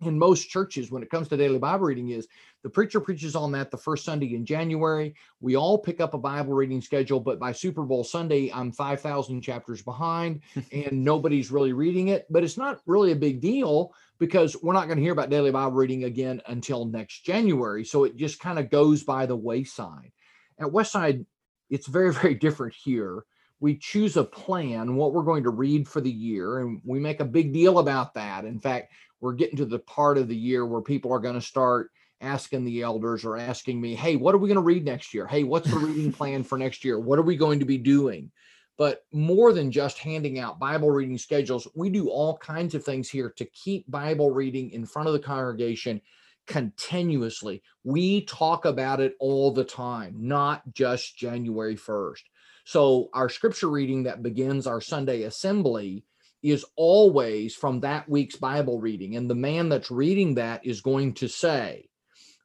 [0.01, 2.27] in most churches when it comes to daily Bible reading is
[2.63, 5.15] the preacher preaches on that the first Sunday in January.
[5.39, 9.41] We all pick up a Bible reading schedule, but by Super Bowl Sunday, I'm 5,000
[9.41, 12.27] chapters behind and nobody's really reading it.
[12.29, 15.51] But it's not really a big deal because we're not going to hear about daily
[15.51, 17.83] Bible reading again until next January.
[17.83, 20.11] So it just kind of goes by the wayside.
[20.59, 21.25] At Westside,
[21.69, 23.23] it's very, very different here.
[23.59, 27.21] We choose a plan, what we're going to read for the year, and we make
[27.21, 28.45] a big deal about that.
[28.45, 31.41] In fact, we're getting to the part of the year where people are going to
[31.41, 31.89] start
[32.21, 35.25] asking the elders or asking me, hey, what are we going to read next year?
[35.25, 36.99] Hey, what's the reading plan for next year?
[36.99, 38.31] What are we going to be doing?
[38.77, 43.09] But more than just handing out Bible reading schedules, we do all kinds of things
[43.09, 45.99] here to keep Bible reading in front of the congregation
[46.47, 47.61] continuously.
[47.83, 52.23] We talk about it all the time, not just January 1st.
[52.65, 56.03] So, our scripture reading that begins our Sunday assembly
[56.43, 59.15] is always from that week's Bible reading.
[59.15, 61.89] And the man that's reading that is going to say,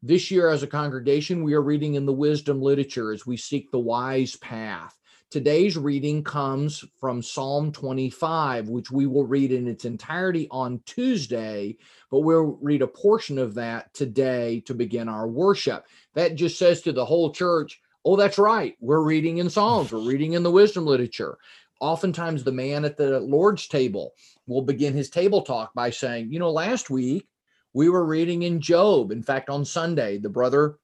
[0.03, 3.71] This year, as a congregation, we are reading in the wisdom literature as we seek
[3.71, 4.97] the wise path.
[5.33, 11.79] Today's reading comes from Psalm 25, which we will read in its entirety on Tuesday,
[12.11, 15.87] but we'll read a portion of that today to begin our worship.
[16.13, 18.77] That just says to the whole church, Oh, that's right.
[18.79, 19.91] We're reading in Psalms.
[19.91, 21.39] We're reading in the wisdom literature
[21.81, 24.13] oftentimes the man at the Lord's table
[24.47, 27.27] will begin his table talk by saying, You know, last week
[27.73, 29.11] we were reading in Job.
[29.11, 30.77] In fact, on Sunday, the brother,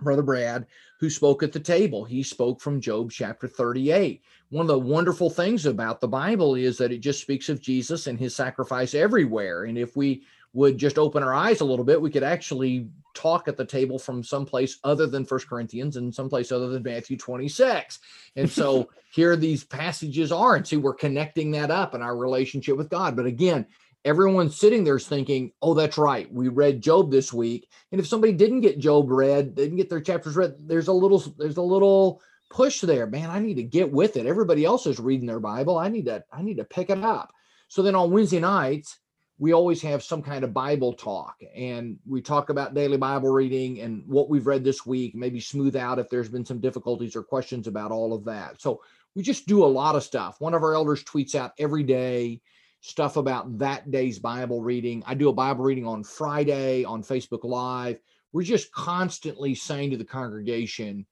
[0.00, 0.66] Brother Brad,
[1.00, 4.22] who spoke at the table, he spoke from Job chapter 38.
[4.50, 8.06] One of the wonderful things about the Bible is that it just speaks of Jesus
[8.06, 9.64] and his sacrifice everywhere.
[9.64, 13.48] And if we would just open our eyes a little bit, we could actually talk
[13.48, 17.98] at the table from someplace other than First Corinthians and someplace other than Matthew 26.
[18.36, 22.76] And so here these passages are, and see, we're connecting that up in our relationship
[22.76, 23.16] with God.
[23.16, 23.66] But again,
[24.04, 26.32] everyone's sitting there thinking, oh, that's right.
[26.32, 27.68] We read Job this week.
[27.90, 31.18] And if somebody didn't get Job read, didn't get their chapters read, there's a little,
[31.38, 33.30] there's a little push there, man.
[33.30, 34.26] I need to get with it.
[34.26, 35.78] Everybody else is reading their Bible.
[35.78, 37.32] I need to, I need to pick it up.
[37.68, 38.98] So then on Wednesday nights,
[39.38, 43.80] we always have some kind of Bible talk and we talk about daily Bible reading
[43.80, 47.22] and what we've read this week, maybe smooth out if there's been some difficulties or
[47.24, 48.60] questions about all of that.
[48.60, 48.80] So
[49.16, 50.40] we just do a lot of stuff.
[50.40, 52.42] One of our elders tweets out every day
[52.84, 55.02] stuff about that day's Bible reading.
[55.06, 57.98] I do a Bible reading on Friday on Facebook Live.
[58.30, 61.06] We're just constantly saying to the congregation,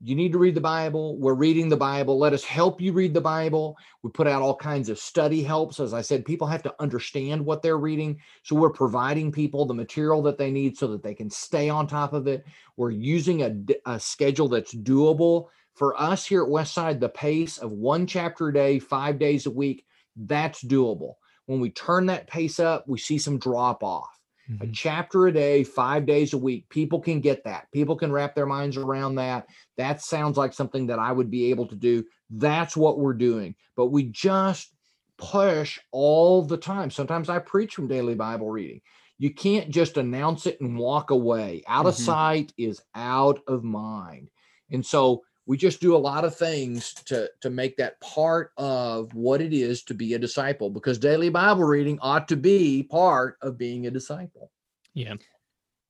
[0.00, 1.18] you need to read the Bible.
[1.18, 2.16] We're reading the Bible.
[2.16, 3.76] Let us help you read the Bible.
[4.04, 5.80] We put out all kinds of study helps.
[5.80, 8.20] As I said, people have to understand what they're reading.
[8.44, 11.88] So we're providing people the material that they need so that they can stay on
[11.88, 12.44] top of it.
[12.76, 15.48] We're using a, a schedule that's doable.
[15.74, 19.50] For us here at Westside, the pace of one chapter a day, five days a
[19.50, 21.14] week, that's doable.
[21.46, 24.20] When we turn that pace up, we see some drop off.
[24.50, 24.64] Mm-hmm.
[24.64, 27.66] A chapter a day, five days a week, people can get that.
[27.72, 29.46] People can wrap their minds around that.
[29.76, 32.04] That sounds like something that I would be able to do.
[32.30, 33.54] That's what we're doing.
[33.76, 34.72] But we just
[35.18, 36.90] push all the time.
[36.90, 38.80] Sometimes I preach from daily Bible reading.
[39.18, 41.62] You can't just announce it and walk away.
[41.68, 42.04] Out of mm-hmm.
[42.04, 44.30] sight is out of mind.
[44.70, 49.12] And so we just do a lot of things to to make that part of
[49.14, 53.36] what it is to be a disciple because daily bible reading ought to be part
[53.42, 54.52] of being a disciple.
[54.94, 55.14] Yeah.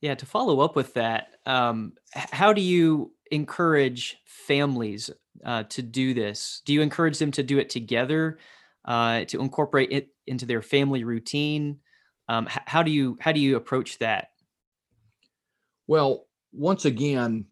[0.01, 5.11] Yeah to follow up with that um, how do you encourage families
[5.44, 6.62] uh, to do this?
[6.64, 8.38] Do you encourage them to do it together
[8.87, 11.81] uh, to incorporate it into their family routine?
[12.31, 14.29] Um, how do you how do you approach that?
[15.87, 17.44] Well once again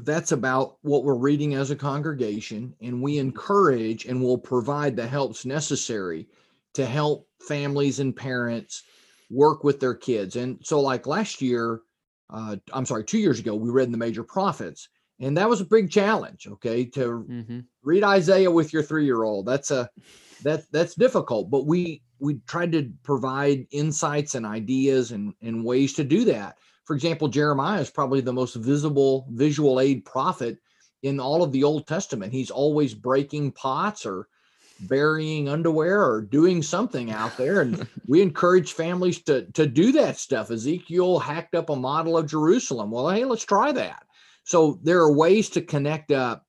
[0.00, 5.06] that's about what we're reading as a congregation, and we encourage and will provide the
[5.06, 6.26] helps necessary
[6.74, 8.82] to help families and parents
[9.30, 10.36] work with their kids.
[10.36, 11.80] And so, like last year,
[12.30, 14.88] uh, I'm sorry, two years ago, we read in the major prophets,
[15.20, 16.48] and that was a big challenge.
[16.48, 17.60] Okay, to mm-hmm.
[17.82, 19.88] read Isaiah with your three year old that's a
[20.42, 25.94] that that's difficult, but we we tried to provide insights and ideas and and ways
[25.94, 30.58] to do that for example, Jeremiah is probably the most visible visual aid prophet
[31.02, 32.32] in all of the Old Testament.
[32.32, 34.28] He's always breaking pots or
[34.80, 37.62] burying underwear or doing something out there.
[37.62, 40.50] And we encourage families to, to do that stuff.
[40.50, 42.90] Ezekiel hacked up a model of Jerusalem.
[42.90, 44.04] Well, hey, let's try that.
[44.44, 46.44] So there are ways to connect up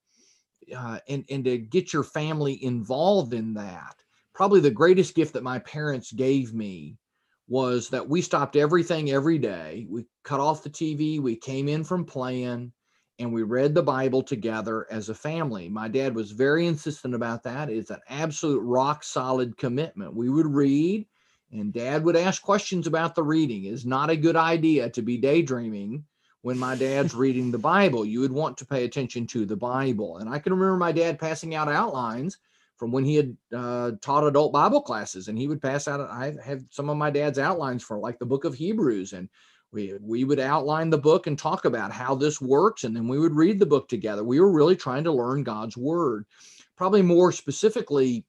[0.75, 3.95] uh, and, and to get your family involved in that.
[4.34, 6.97] Probably the greatest gift that my parents gave me
[7.47, 9.86] was that we stopped everything every day.
[9.89, 12.71] We cut off the TV, we came in from playing,
[13.19, 15.69] and we read the Bible together as a family.
[15.69, 17.69] My dad was very insistent about that.
[17.69, 20.15] It's an absolute rock solid commitment.
[20.15, 21.06] We would read,
[21.51, 23.65] and dad would ask questions about the reading.
[23.65, 26.04] It's not a good idea to be daydreaming
[26.46, 28.06] when my dad's reading the Bible.
[28.06, 30.18] You would want to pay attention to the Bible.
[30.18, 32.38] And I can remember my dad passing out outlines
[32.78, 36.02] from when he had uh, taught adult Bible classes, and he would pass out.
[36.02, 39.28] I have some of my dad's outlines for like the Book of Hebrews, and
[39.72, 43.18] we we would outline the book and talk about how this works, and then we
[43.18, 44.24] would read the book together.
[44.24, 46.28] We were really trying to learn God's word.
[46.78, 48.24] Probably more specifically,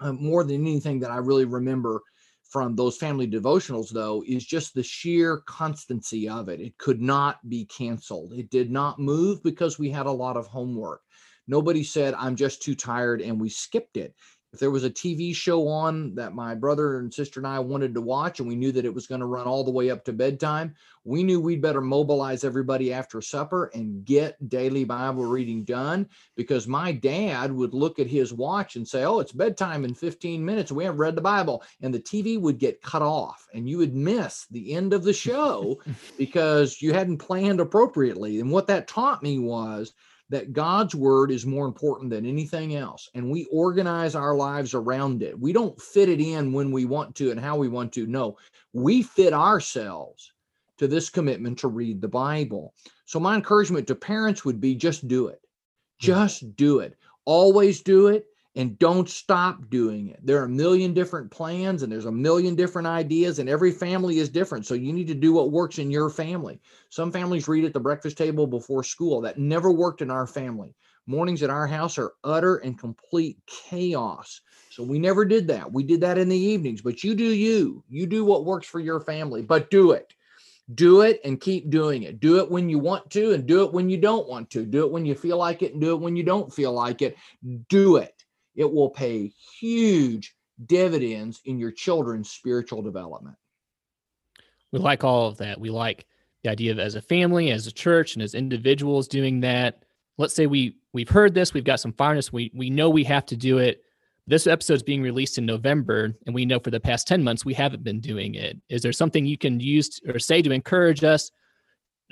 [0.00, 2.02] uh, more than anything that I really remember
[2.50, 6.60] from those family devotionals, though, is just the sheer constancy of it.
[6.60, 8.32] It could not be canceled.
[8.32, 11.02] It did not move because we had a lot of homework.
[11.48, 14.14] Nobody said, I'm just too tired, and we skipped it.
[14.52, 17.94] If there was a TV show on that my brother and sister and I wanted
[17.94, 20.04] to watch, and we knew that it was going to run all the way up
[20.04, 25.64] to bedtime, we knew we'd better mobilize everybody after supper and get daily Bible reading
[25.64, 29.94] done because my dad would look at his watch and say, Oh, it's bedtime in
[29.94, 30.72] 15 minutes.
[30.72, 31.62] We haven't read the Bible.
[31.82, 35.12] And the TV would get cut off, and you would miss the end of the
[35.12, 35.80] show
[36.18, 38.40] because you hadn't planned appropriately.
[38.40, 39.92] And what that taught me was,
[40.28, 43.08] that God's word is more important than anything else.
[43.14, 45.38] And we organize our lives around it.
[45.38, 48.06] We don't fit it in when we want to and how we want to.
[48.06, 48.36] No,
[48.72, 50.32] we fit ourselves
[50.78, 52.74] to this commitment to read the Bible.
[53.04, 55.40] So, my encouragement to parents would be just do it.
[55.40, 56.06] Mm-hmm.
[56.06, 56.96] Just do it.
[57.24, 58.26] Always do it
[58.56, 60.18] and don't stop doing it.
[60.24, 64.18] There are a million different plans and there's a million different ideas, and every family
[64.18, 64.66] is different.
[64.66, 66.58] So you need to do what works in your family.
[66.88, 69.20] Some families read at the breakfast table before school.
[69.20, 70.74] That never worked in our family.
[71.06, 74.40] Mornings at our house are utter and complete chaos.
[74.70, 75.70] So we never did that.
[75.70, 77.84] We did that in the evenings, but you do you.
[77.88, 80.14] You do what works for your family, but do it.
[80.74, 82.18] Do it and keep doing it.
[82.18, 84.66] Do it when you want to and do it when you don't want to.
[84.66, 87.02] Do it when you feel like it and do it when you don't feel like
[87.02, 87.16] it.
[87.68, 88.24] Do it
[88.56, 90.34] it will pay huge
[90.64, 93.36] dividends in your children's spiritual development.
[94.72, 95.60] We like all of that.
[95.60, 96.06] We like
[96.42, 99.82] the idea of as a family, as a church, and as individuals doing that.
[100.18, 103.26] Let's say we we've heard this, we've got some fireness, we we know we have
[103.26, 103.82] to do it.
[104.26, 107.44] This episode is being released in November, and we know for the past 10 months
[107.44, 108.56] we haven't been doing it.
[108.68, 111.30] Is there something you can use or say to encourage us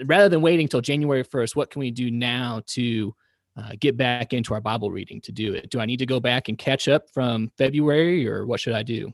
[0.05, 1.57] rather than waiting until January 1st?
[1.57, 3.14] What can we do now to
[3.57, 5.70] uh, get back into our Bible reading to do it?
[5.70, 8.82] Do I need to go back and catch up from February, or what should I
[8.82, 9.12] do?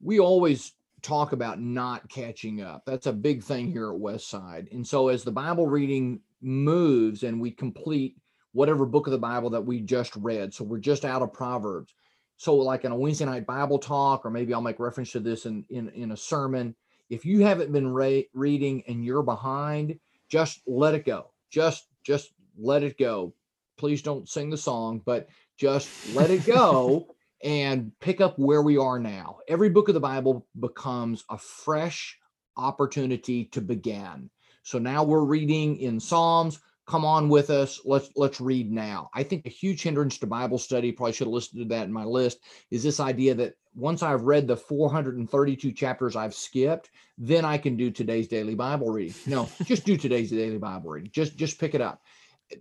[0.00, 0.72] We always
[1.02, 2.82] talk about not catching up.
[2.86, 4.72] That's a big thing here at Westside.
[4.72, 8.16] And so as the Bible reading moves and we complete
[8.52, 11.94] whatever book of the Bible that we just read, so we're just out of Proverbs.
[12.36, 15.46] So like in a Wednesday night Bible talk, or maybe I'll make reference to this
[15.46, 16.74] in in, in a sermon.
[17.10, 19.98] If you haven't been re- reading and you're behind,
[20.28, 21.30] just let it go.
[21.50, 23.34] Just just let it go.
[23.78, 27.14] Please don't sing the song, but just let it go
[27.44, 29.38] and pick up where we are now.
[29.48, 32.18] Every book of the Bible becomes a fresh
[32.56, 34.30] opportunity to begin.
[34.62, 36.60] So now we're reading in Psalms.
[36.86, 37.80] Come on with us.
[37.84, 39.08] Let's let's read now.
[39.14, 41.92] I think a huge hindrance to Bible study, probably should have listed to that in
[41.92, 47.44] my list, is this idea that once I've read the 432 chapters I've skipped, then
[47.44, 49.14] I can do today's daily Bible reading.
[49.26, 51.10] No, just do today's daily Bible reading.
[51.12, 52.02] Just just pick it up.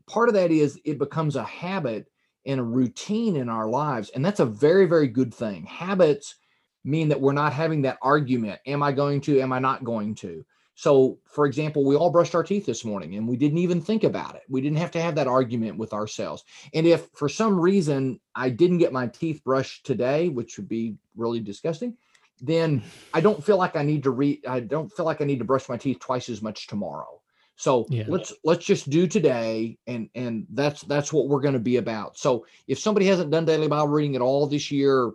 [0.07, 2.07] Part of that is it becomes a habit
[2.45, 4.09] and a routine in our lives.
[4.09, 5.65] And that's a very, very good thing.
[5.65, 6.35] Habits
[6.83, 9.39] mean that we're not having that argument Am I going to?
[9.39, 10.43] Am I not going to?
[10.75, 14.03] So, for example, we all brushed our teeth this morning and we didn't even think
[14.03, 14.41] about it.
[14.49, 16.43] We didn't have to have that argument with ourselves.
[16.73, 20.95] And if for some reason I didn't get my teeth brushed today, which would be
[21.15, 21.97] really disgusting,
[22.41, 22.81] then
[23.13, 25.45] I don't feel like I need to read, I don't feel like I need to
[25.45, 27.20] brush my teeth twice as much tomorrow.
[27.62, 28.05] So yeah.
[28.07, 32.18] let's let's just do today, and and that's that's what we're going to be about.
[32.18, 35.12] So if somebody hasn't done daily Bible reading at all this year,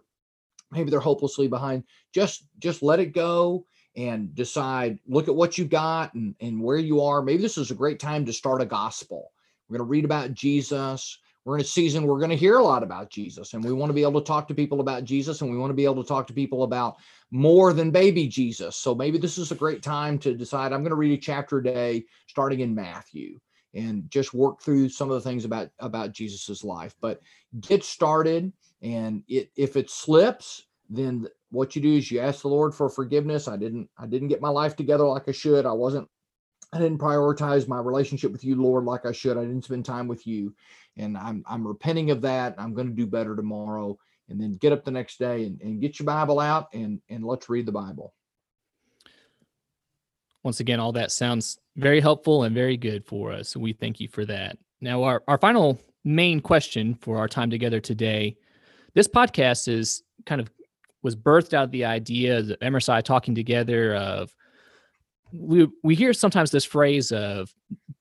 [0.71, 1.83] maybe they're hopelessly behind.
[2.15, 3.67] Just just let it go
[3.97, 5.01] and decide.
[5.09, 7.21] Look at what you've got and and where you are.
[7.21, 9.33] Maybe this is a great time to start a gospel.
[9.69, 11.19] We're going to read about Jesus.
[11.47, 13.89] We're in a season we're going to hear a lot about Jesus, and we want
[13.89, 16.03] to be able to talk to people about Jesus, and we want to be able
[16.03, 16.97] to talk to people about
[17.31, 18.75] more than baby Jesus.
[18.75, 21.59] So maybe this is a great time to decide I'm going to read a chapter
[21.59, 23.39] a day starting in Matthew
[23.75, 26.97] and just work through some of the things about about Jesus's life.
[27.01, 27.21] But
[27.61, 32.49] get started and it if it slips, then what you do is you ask the
[32.49, 33.47] Lord for forgiveness.
[33.47, 35.65] I didn't I didn't get my life together like I should.
[35.65, 36.09] I wasn't
[36.73, 39.39] I didn't prioritize my relationship with you, Lord, like I should.
[39.39, 40.55] I didn't spend time with you.
[40.97, 42.55] And I'm I'm repenting of that.
[42.59, 43.99] I'm going to do better tomorrow
[44.29, 47.25] and then get up the next day and, and get your Bible out and, and
[47.25, 48.13] let's read the Bible.
[50.43, 53.57] Once again, all that sounds very helpful and very good for us.
[53.57, 54.59] We thank you for that.
[54.81, 58.37] Now, our, our final main question for our time together today
[58.97, 60.51] this podcast is kind of
[61.03, 64.35] was birthed out of the idea of Emerson and I talking together of
[65.39, 67.53] we we hear sometimes this phrase of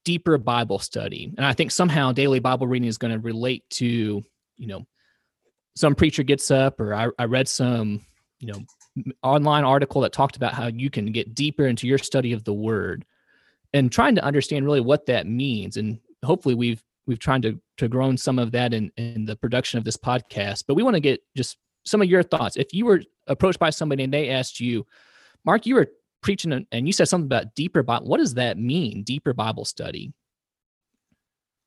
[0.03, 4.23] deeper Bible study, and I think somehow daily Bible reading is going to relate to
[4.57, 4.85] you know
[5.75, 8.05] some preacher gets up or I, I read some
[8.39, 8.59] you know
[9.23, 12.53] online article that talked about how you can get deeper into your study of the
[12.53, 13.05] word
[13.73, 15.75] and trying to understand really what that means.
[15.77, 19.77] And hopefully we've we've tried to to grown some of that in in the production
[19.77, 20.63] of this podcast.
[20.67, 22.57] But we want to get just some of your thoughts.
[22.57, 24.85] If you were approached by somebody and they asked you
[25.45, 25.87] mark you were
[26.25, 30.11] preaching and you said something about deeper bible what does that mean deeper bible study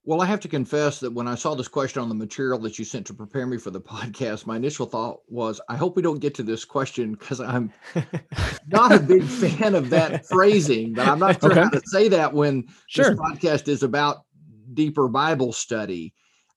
[0.05, 2.79] well, I have to confess that when I saw this question on the material that
[2.79, 6.03] you sent to prepare me for the podcast, my initial thought was, I hope we
[6.03, 7.71] don't get to this question because I'm
[8.69, 11.61] not a big fan of that phrasing, but I'm not sure okay.
[11.61, 13.11] how to say that when sure.
[13.11, 14.25] this podcast is about
[14.73, 16.15] deeper Bible study.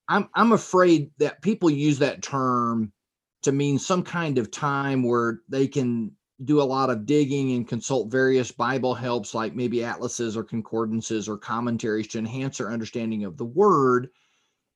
[0.08, 2.90] I'm I'm afraid that people use that term
[3.42, 6.12] to mean some kind of time where they can
[6.44, 11.28] do a lot of digging and consult various Bible helps like maybe atlases or concordances
[11.28, 14.08] or commentaries to enhance our understanding of the word.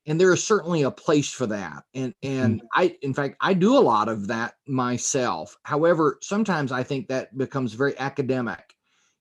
[0.07, 1.83] And there is certainly a place for that.
[1.95, 2.81] And and mm-hmm.
[2.81, 5.57] I in fact I do a lot of that myself.
[5.65, 8.75] However, sometimes I think that becomes very academic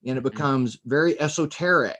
[0.05, 0.29] and it mm-hmm.
[0.29, 1.97] becomes very esoteric.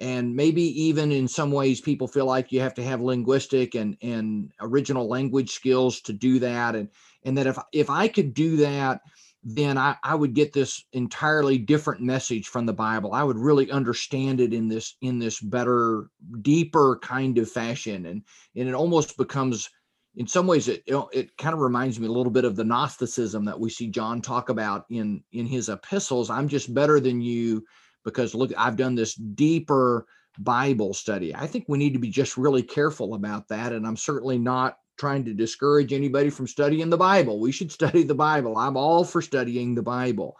[0.00, 3.96] And maybe even in some ways people feel like you have to have linguistic and,
[4.02, 6.74] and original language skills to do that.
[6.74, 6.88] And
[7.24, 9.00] and that if if I could do that
[9.44, 13.12] then I, I would get this entirely different message from the Bible.
[13.12, 16.08] I would really understand it in this in this better,
[16.42, 18.22] deeper kind of fashion, and
[18.54, 19.68] and it almost becomes,
[20.14, 23.44] in some ways, it it kind of reminds me a little bit of the Gnosticism
[23.44, 26.30] that we see John talk about in in his epistles.
[26.30, 27.64] I'm just better than you
[28.04, 30.06] because look, I've done this deeper
[30.38, 31.34] Bible study.
[31.34, 34.76] I think we need to be just really careful about that, and I'm certainly not
[35.02, 37.40] trying to discourage anybody from studying the Bible.
[37.40, 38.56] We should study the Bible.
[38.56, 40.36] I'm all for studying the Bible.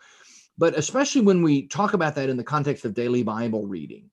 [0.56, 4.08] But especially when we talk about that in the context of daily Bible reading,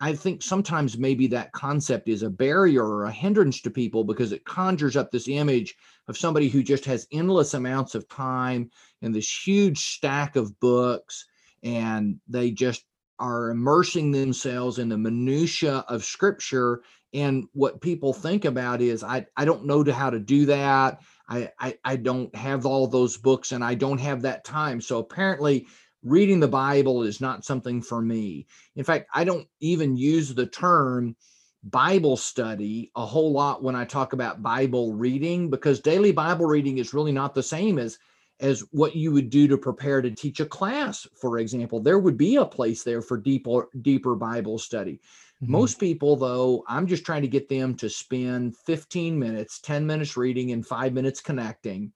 [0.00, 4.32] I think sometimes maybe that concept is a barrier or a hindrance to people because
[4.32, 5.76] it conjures up this image
[6.08, 8.70] of somebody who just has endless amounts of time
[9.00, 11.24] and this huge stack of books
[11.62, 12.84] and they just
[13.18, 19.24] are immersing themselves in the minutia of scripture and what people think about is i,
[19.36, 21.00] I don't know how to do that.
[21.28, 24.80] I, I i don't have all those books and i don't have that time.
[24.80, 25.66] So apparently
[26.02, 28.46] reading the bible is not something for me.
[28.76, 31.16] In fact i don't even use the term
[31.62, 36.76] bible study a whole lot when i talk about bible reading because daily bible reading
[36.76, 37.98] is really not the same as
[38.40, 41.80] as what you would do to prepare to teach a class for example.
[41.80, 45.00] There would be a place there for deeper deeper bible study.
[45.42, 45.50] Mm-hmm.
[45.50, 50.16] most people though i'm just trying to get them to spend 15 minutes 10 minutes
[50.16, 51.92] reading and 5 minutes connecting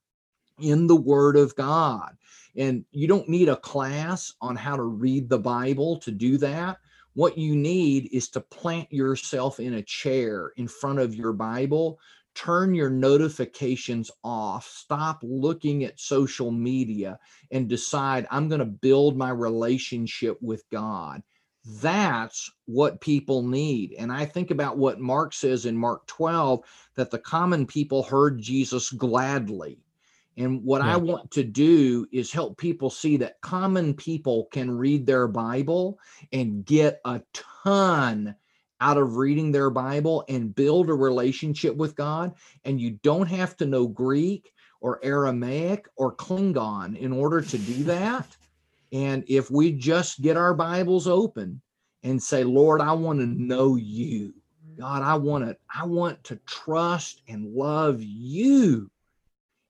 [0.60, 2.16] in the word of god.
[2.56, 6.78] And you don't need a class on how to read the bible to do that.
[7.14, 11.98] What you need is to plant yourself in a chair in front of your bible
[12.38, 17.18] turn your notifications off, stop looking at social media,
[17.50, 21.22] and decide I'm going to build my relationship with God.
[21.64, 23.94] That's what people need.
[23.98, 26.62] And I think about what Mark says in Mark 12
[26.94, 29.80] that the common people heard Jesus gladly.
[30.36, 30.94] And what yeah.
[30.94, 35.98] I want to do is help people see that common people can read their Bible
[36.32, 38.36] and get a ton
[38.80, 42.34] out of reading their Bible and build a relationship with God.
[42.64, 47.84] And you don't have to know Greek or Aramaic or Klingon in order to do
[47.84, 48.36] that.
[48.92, 51.60] And if we just get our Bibles open
[52.02, 54.34] and say, Lord, I want to know you.
[54.78, 58.90] God, I want to, I want to trust and love you.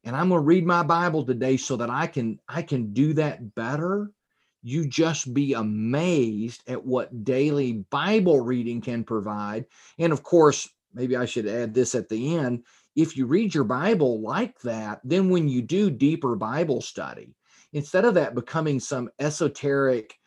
[0.04, 3.14] And I'm going to read my Bible today so that I can, I can do
[3.14, 4.10] that better
[4.62, 9.66] you just be amazed at what daily Bible reading can provide.
[9.98, 12.64] And of course, maybe I should add this at the end.
[12.96, 17.34] If you read your Bible like that, then when you do deeper Bible study,
[17.72, 20.18] instead of that becoming some esoteric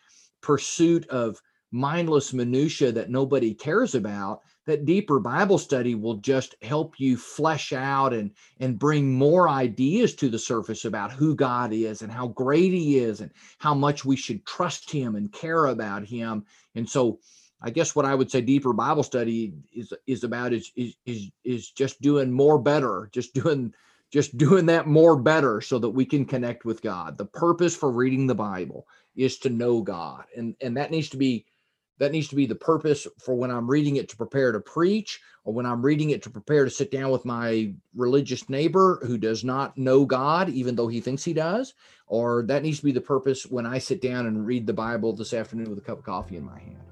[0.42, 7.00] pursuit of mindless minutia that nobody cares about, that deeper Bible study will just help
[7.00, 12.02] you flesh out and, and bring more ideas to the surface about who God is
[12.02, 16.06] and how great He is and how much we should trust Him and care about
[16.06, 16.46] Him.
[16.76, 17.20] And so,
[17.64, 21.30] I guess what I would say deeper Bible study is is about is is is,
[21.44, 23.74] is just doing more better, just doing
[24.12, 27.18] just doing that more better so that we can connect with God.
[27.18, 30.26] The purpose for reading the Bible is to know God.
[30.36, 31.46] And and that needs to be
[32.02, 35.22] that needs to be the purpose for when I'm reading it to prepare to preach,
[35.44, 39.20] or when I'm reading it to prepare to sit down with my religious neighbor who
[39.20, 41.76] does not know God, even though he thinks he does.
[42.08, 45.14] Or that needs to be the purpose when I sit down and read the Bible
[45.14, 46.91] this afternoon with a cup of coffee in my hand.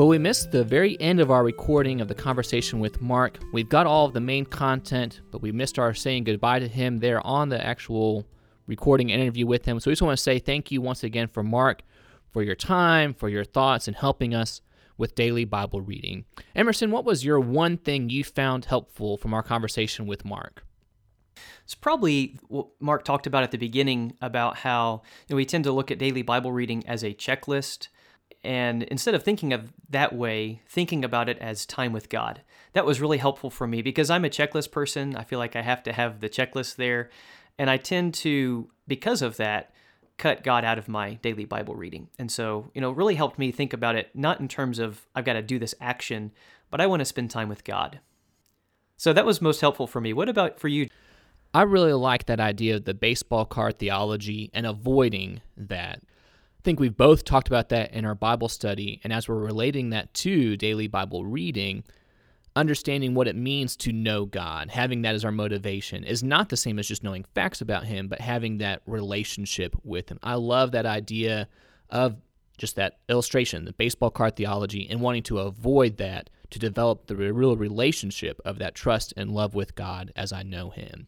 [0.00, 3.38] Well, we missed the very end of our recording of the conversation with Mark.
[3.52, 7.00] We've got all of the main content, but we missed our saying goodbye to him
[7.00, 8.26] there on the actual
[8.66, 9.78] recording interview with him.
[9.78, 11.82] So we just want to say thank you once again for Mark,
[12.30, 14.62] for your time, for your thoughts, and helping us
[14.96, 16.24] with daily Bible reading.
[16.56, 20.64] Emerson, what was your one thing you found helpful from our conversation with Mark?
[21.62, 25.64] It's probably what Mark talked about at the beginning about how you know, we tend
[25.64, 27.88] to look at daily Bible reading as a checklist
[28.42, 32.42] and instead of thinking of that way, thinking about it as time with God.
[32.72, 35.16] That was really helpful for me because I'm a checklist person.
[35.16, 37.10] I feel like I have to have the checklist there.
[37.58, 39.72] And I tend to, because of that,
[40.16, 42.08] cut God out of my daily Bible reading.
[42.18, 45.24] And so, you know, really helped me think about it not in terms of I've
[45.24, 46.32] got to do this action,
[46.70, 48.00] but I want to spend time with God.
[48.96, 50.12] So that was most helpful for me.
[50.12, 50.88] What about for you?
[51.52, 56.02] I really like that idea of the baseball card theology and avoiding that.
[56.60, 59.90] I think we've both talked about that in our Bible study, and as we're relating
[59.90, 61.84] that to daily Bible reading,
[62.54, 66.58] understanding what it means to know God, having that as our motivation, is not the
[66.58, 70.18] same as just knowing facts about Him, but having that relationship with Him.
[70.22, 71.48] I love that idea
[71.88, 72.16] of
[72.58, 77.16] just that illustration, the baseball card theology, and wanting to avoid that to develop the
[77.16, 81.06] real relationship of that trust and love with God as I know Him.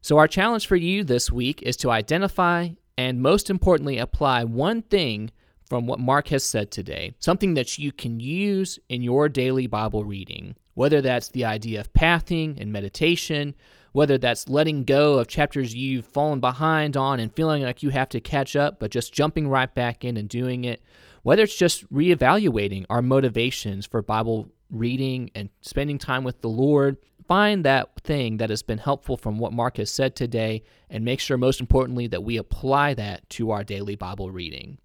[0.00, 4.82] So, our challenge for you this week is to identify and most importantly, apply one
[4.82, 5.30] thing
[5.68, 10.04] from what Mark has said today, something that you can use in your daily Bible
[10.04, 13.54] reading, whether that's the idea of pathing and meditation,
[13.92, 18.08] whether that's letting go of chapters you've fallen behind on and feeling like you have
[18.10, 20.82] to catch up, but just jumping right back in and doing it,
[21.22, 26.96] whether it's just reevaluating our motivations for Bible reading and spending time with the Lord.
[27.28, 31.18] Find that thing that has been helpful from what Mark has said today and make
[31.18, 34.78] sure, most importantly, that we apply that to our daily Bible reading.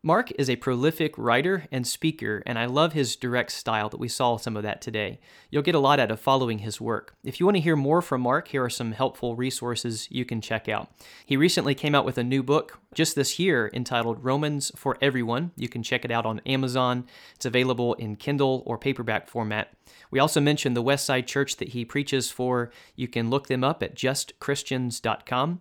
[0.00, 4.06] Mark is a prolific writer and speaker, and I love his direct style that we
[4.06, 5.18] saw some of that today.
[5.50, 7.16] You'll get a lot out of following his work.
[7.24, 10.40] If you want to hear more from Mark, here are some helpful resources you can
[10.40, 10.88] check out.
[11.26, 15.50] He recently came out with a new book just this year entitled Romans for Everyone.
[15.56, 17.04] You can check it out on Amazon.
[17.34, 19.72] It's available in Kindle or paperback format.
[20.12, 22.70] We also mentioned the Westside Church that he preaches for.
[22.94, 25.60] You can look them up at justchristians.com.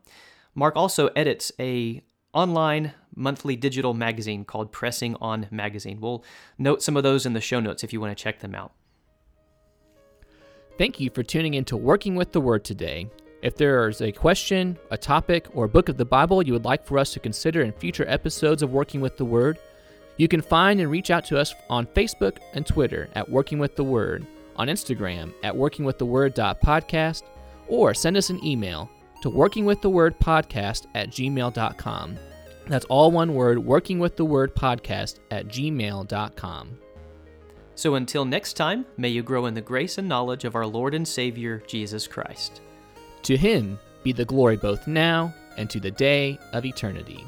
[0.54, 2.04] Mark also edits a
[2.38, 6.00] online monthly digital magazine called Pressing On Magazine.
[6.00, 6.24] We'll
[6.60, 8.74] note some of those in the show notes if you want to check them out.
[10.78, 13.10] Thank you for tuning in to Working with the Word today.
[13.42, 16.66] If there is a question, a topic, or a book of the Bible you would
[16.66, 19.58] like for us to consider in future episodes of Working with the Word,
[20.18, 23.76] you can find and reach out to us on Facebook and Twitter at Working with
[23.76, 27.24] the Word, on Instagram at workingwiththeword.podcast,
[27.68, 28.90] or send us an email
[29.22, 32.18] to workingwiththewordpodcast at gmail.com.
[32.68, 36.78] That's all one word, working with the word podcast at gmail.com.
[37.76, 40.96] So until next time, may you grow in the grace and knowledge of our Lord
[40.96, 42.62] and Savior, Jesus Christ.
[43.24, 47.24] To him be the glory both now and to the day of eternity.